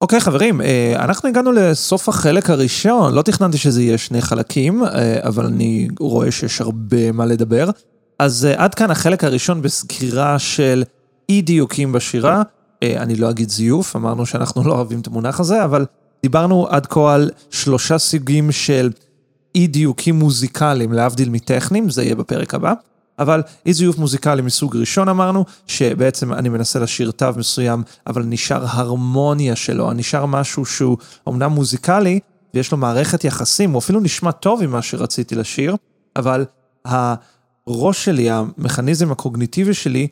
אוקיי 0.00 0.20
חברים, 0.20 0.60
אה, 0.60 0.94
אנחנו 0.98 1.28
הגענו 1.28 1.52
לסוף 1.52 2.08
החלק 2.08 2.50
הראשון, 2.50 3.14
לא 3.14 3.22
תכננתי 3.22 3.58
שזה 3.58 3.82
יהיה 3.82 3.98
שני 3.98 4.22
חלקים, 4.22 4.84
אה, 4.84 5.18
אבל 5.22 5.46
אני 5.46 5.88
רואה 6.00 6.30
שיש 6.30 6.60
הרבה 6.60 7.12
מה 7.12 7.26
לדבר. 7.26 7.70
אז 8.18 8.46
אה, 8.46 8.64
עד 8.64 8.74
כאן 8.74 8.90
החלק 8.90 9.24
הראשון 9.24 9.62
בסגירה 9.62 10.38
של 10.38 10.84
אי 11.28 11.42
דיוקים 11.42 11.92
בשירה. 11.92 12.42
אני 12.82 13.16
לא 13.16 13.30
אגיד 13.30 13.50
זיוף, 13.50 13.96
אמרנו 13.96 14.26
שאנחנו 14.26 14.64
לא 14.64 14.72
אוהבים 14.72 15.00
את 15.00 15.06
המונח 15.06 15.40
הזה, 15.40 15.64
אבל 15.64 15.86
דיברנו 16.22 16.66
עד 16.70 16.86
כה 16.86 17.14
על 17.14 17.30
שלושה 17.50 17.98
סוגים 17.98 18.52
של 18.52 18.90
אי 19.54 19.66
דיוקים 19.66 20.14
מוזיקליים, 20.18 20.92
להבדיל 20.92 21.30
מטכניים, 21.30 21.90
זה 21.90 22.02
יהיה 22.02 22.14
בפרק 22.14 22.54
הבא. 22.54 22.72
אבל 23.18 23.42
אי 23.66 23.72
זיוף 23.72 23.98
מוזיקלי 23.98 24.42
מסוג 24.42 24.76
ראשון 24.76 25.08
אמרנו, 25.08 25.44
שבעצם 25.66 26.32
אני 26.32 26.48
מנסה 26.48 26.78
לשיר 26.78 27.10
תו 27.10 27.26
מסוים, 27.36 27.82
אבל 28.06 28.22
נשאר 28.22 28.64
הרמוניה 28.68 29.56
שלו, 29.56 29.92
נשאר 29.92 30.26
משהו 30.26 30.64
שהוא 30.64 30.96
אומנם 31.26 31.50
מוזיקלי, 31.50 32.20
ויש 32.54 32.72
לו 32.72 32.78
מערכת 32.78 33.24
יחסים, 33.24 33.70
הוא 33.70 33.78
אפילו 33.78 34.00
נשמע 34.00 34.30
טוב 34.30 34.62
עם 34.62 34.70
מה 34.70 34.82
שרציתי 34.82 35.34
לשיר, 35.34 35.76
אבל 36.16 36.44
הראש 36.84 38.04
שלי, 38.04 38.30
המכניזם 38.30 39.12
הקוגניטיבי 39.12 39.74
שלי, 39.74 40.08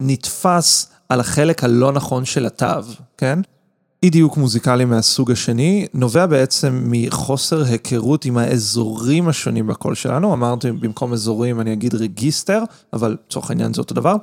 נתפס 0.00 0.90
על 1.08 1.20
החלק 1.20 1.64
הלא 1.64 1.92
נכון 1.92 2.24
של 2.24 2.46
התו, 2.46 2.66
כן? 3.16 3.40
אי 4.02 4.10
דיוק 4.10 4.36
מוזיקלי 4.36 4.84
מהסוג 4.84 5.30
השני 5.30 5.86
נובע 5.94 6.26
בעצם 6.26 6.84
מחוסר 6.86 7.64
היכרות 7.64 8.24
עם 8.24 8.38
האזורים 8.38 9.28
השונים 9.28 9.66
בקול 9.66 9.94
שלנו, 9.94 10.32
אמרתי 10.32 10.72
במקום 10.72 11.12
אזורים 11.12 11.60
אני 11.60 11.72
אגיד 11.72 11.94
רגיסטר, 11.94 12.62
אבל 12.92 13.16
לצורך 13.26 13.50
העניין 13.50 13.74
זה 13.74 13.80
אותו 13.80 13.94
דבר. 13.94 14.16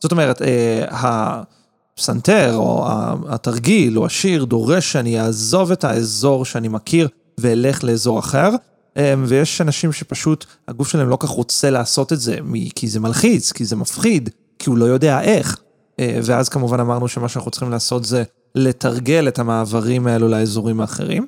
זאת 0.00 0.12
אומרת, 0.12 0.42
אה, 0.42 0.84
הפסנתר 0.90 2.54
או 2.56 2.86
התרגיל 3.28 3.98
או 3.98 4.06
השיר 4.06 4.44
דורש 4.44 4.92
שאני 4.92 5.20
אעזוב 5.20 5.72
את 5.72 5.84
האזור 5.84 6.44
שאני 6.44 6.68
מכיר 6.68 7.08
ואלך 7.38 7.84
לאזור 7.84 8.18
אחר, 8.18 8.50
אה, 8.96 9.14
ויש 9.26 9.60
אנשים 9.60 9.92
שפשוט 9.92 10.44
הגוף 10.68 10.88
שלהם 10.88 11.08
לא 11.08 11.16
כך 11.20 11.28
רוצה 11.28 11.70
לעשות 11.70 12.12
את 12.12 12.20
זה, 12.20 12.36
כי 12.74 12.88
זה 12.88 13.00
מלחיץ, 13.00 13.52
כי 13.52 13.64
זה 13.64 13.76
מפחיד, 13.76 14.30
כי 14.58 14.70
הוא 14.70 14.78
לא 14.78 14.84
יודע 14.84 15.20
איך. 15.20 15.60
אה, 16.00 16.18
ואז 16.22 16.48
כמובן 16.48 16.80
אמרנו 16.80 17.08
שמה 17.08 17.28
שאנחנו 17.28 17.50
צריכים 17.50 17.70
לעשות 17.70 18.04
זה 18.04 18.22
לתרגל 18.54 19.28
את 19.28 19.38
המעברים 19.38 20.06
האלו 20.06 20.28
לאזורים 20.28 20.80
האחרים. 20.80 21.26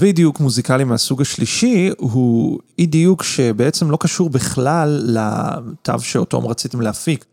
ואי 0.00 0.12
דיוק 0.12 0.40
מוזיקלי 0.40 0.84
מהסוג 0.84 1.20
השלישי 1.20 1.90
הוא 1.98 2.58
אי 2.78 2.86
דיוק 2.86 3.22
שבעצם 3.22 3.90
לא 3.90 3.96
קשור 4.00 4.30
בכלל 4.30 5.02
לתו 5.04 6.00
שאותו 6.00 6.48
רציתם 6.48 6.80
להפיק. 6.80 7.24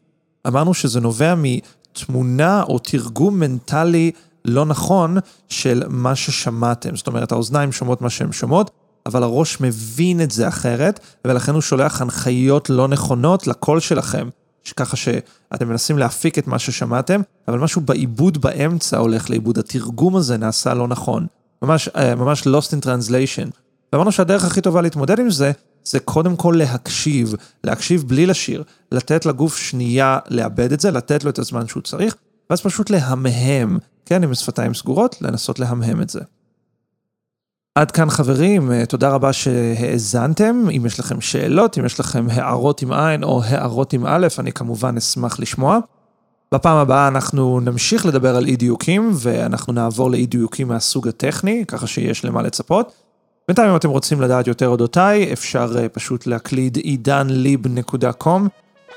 אמרנו 0.47 0.73
שזה 0.73 0.99
נובע 0.99 1.35
מתמונה 1.37 2.63
או 2.63 2.79
תרגום 2.79 3.39
מנטלי 3.39 4.11
לא 4.45 4.65
נכון 4.65 5.17
של 5.49 5.83
מה 5.89 6.15
ששמעתם. 6.15 6.95
זאת 6.95 7.07
אומרת, 7.07 7.31
האוזניים 7.31 7.71
שומעות 7.71 8.01
מה 8.01 8.09
שהן 8.09 8.31
שומעות, 8.31 8.71
אבל 9.05 9.23
הראש 9.23 9.61
מבין 9.61 10.21
את 10.21 10.31
זה 10.31 10.47
אחרת, 10.47 10.99
ולכן 11.25 11.53
הוא 11.53 11.61
שולח 11.61 12.01
הנחיות 12.01 12.69
לא 12.69 12.87
נכונות 12.87 13.47
לקול 13.47 13.79
שלכם. 13.79 14.29
ככה 14.73 14.95
שאתם 14.95 15.67
מנסים 15.67 15.97
להפיק 15.97 16.39
את 16.39 16.47
מה 16.47 16.59
ששמעתם, 16.59 17.21
אבל 17.47 17.59
משהו 17.59 17.81
בעיבוד 17.81 18.37
באמצע 18.37 18.97
הולך 18.97 19.29
לאיבוד, 19.29 19.57
התרגום 19.57 20.15
הזה 20.15 20.37
נעשה 20.37 20.73
לא 20.73 20.87
נכון. 20.87 21.27
ממש, 21.61 21.89
אה, 21.95 22.15
ממש 22.15 22.41
lost 22.47 22.71
in 22.71 22.85
translation. 22.85 23.49
ואמרנו 23.93 24.11
שהדרך 24.11 24.45
הכי 24.45 24.61
טובה 24.61 24.81
להתמודד 24.81 25.19
עם 25.19 25.29
זה, 25.29 25.51
זה 25.83 25.99
קודם 25.99 26.35
כל 26.35 26.55
להקשיב, 26.57 27.35
להקשיב 27.63 28.03
בלי 28.07 28.25
לשיר, 28.25 28.63
לתת 28.91 29.25
לגוף 29.25 29.57
שנייה 29.57 30.19
לאבד 30.29 30.71
את 30.71 30.79
זה, 30.79 30.91
לתת 30.91 31.23
לו 31.23 31.29
את 31.29 31.39
הזמן 31.39 31.67
שהוא 31.67 31.83
צריך, 31.83 32.15
ואז 32.49 32.61
פשוט 32.61 32.89
להמהם, 32.89 33.77
כן, 34.05 34.23
עם 34.23 34.33
שפתיים 34.33 34.73
סגורות, 34.73 35.21
לנסות 35.21 35.59
להמהם 35.59 36.01
את 36.01 36.09
זה. 36.09 36.19
עד 37.77 37.91
כאן 37.91 38.09
חברים, 38.09 38.71
אה, 38.71 38.85
תודה 38.85 39.09
רבה 39.09 39.33
שהאזנתם. 39.33 40.65
אם 40.77 40.85
יש 40.85 40.99
לכם 40.99 41.21
שאלות, 41.21 41.77
אם 41.77 41.85
יש 41.85 41.99
לכם 41.99 42.27
הערות 42.31 42.81
עם 42.81 42.91
עין 42.93 43.23
או 43.23 43.41
הערות 43.43 43.93
עם 43.93 44.05
א', 44.05 44.27
אני 44.39 44.51
כמובן 44.51 44.97
אשמח 44.97 45.39
לשמוע. 45.39 45.79
בפעם 46.53 46.77
הבאה 46.77 47.07
אנחנו 47.07 47.59
נמשיך 47.59 48.05
לדבר 48.05 48.35
על 48.35 48.45
אי 48.45 48.55
דיוקים, 48.55 49.11
ואנחנו 49.13 49.73
נעבור 49.73 50.11
לאי 50.11 50.25
דיוקים 50.25 50.67
מהסוג 50.67 51.07
הטכני, 51.07 51.63
ככה 51.67 51.87
שיש 51.87 52.25
למה 52.25 52.41
לצפות. 52.41 52.91
בינתיים 53.47 53.69
אם 53.69 53.75
אתם 53.75 53.89
רוצים 53.89 54.21
לדעת 54.21 54.47
יותר 54.47 54.67
אודותיי, 54.67 55.33
אפשר 55.33 55.71
uh, 55.75 55.89
פשוט 55.89 56.27
להקליד 56.27 56.77
עידנליב.com, 56.77 58.41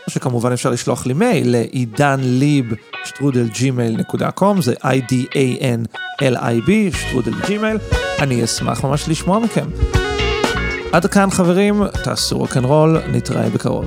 או 0.06 0.10
שכמובן 0.10 0.52
אפשר 0.52 0.70
לשלוח 0.70 1.06
לי 1.06 1.12
מייל 1.12 1.50
ל-idanlib 1.50 2.66
שטרודל 3.04 3.48
gmail.com, 3.48 4.60
זה 4.60 4.74
I-D-A-N-L-I-B, 4.82 6.70
שטרודל 6.96 7.34
Gmail. 7.46 7.78
אני 8.20 8.44
אשמח 8.44 8.84
ממש 8.84 9.08
לשמוע 9.08 9.38
מכם. 9.38 9.66
עד 10.92 11.06
כאן 11.06 11.30
חברים, 11.30 11.82
תעשו 12.04 12.38
רוקנרול, 12.38 13.00
נתראה 13.12 13.50
בקרוב. 13.50 13.84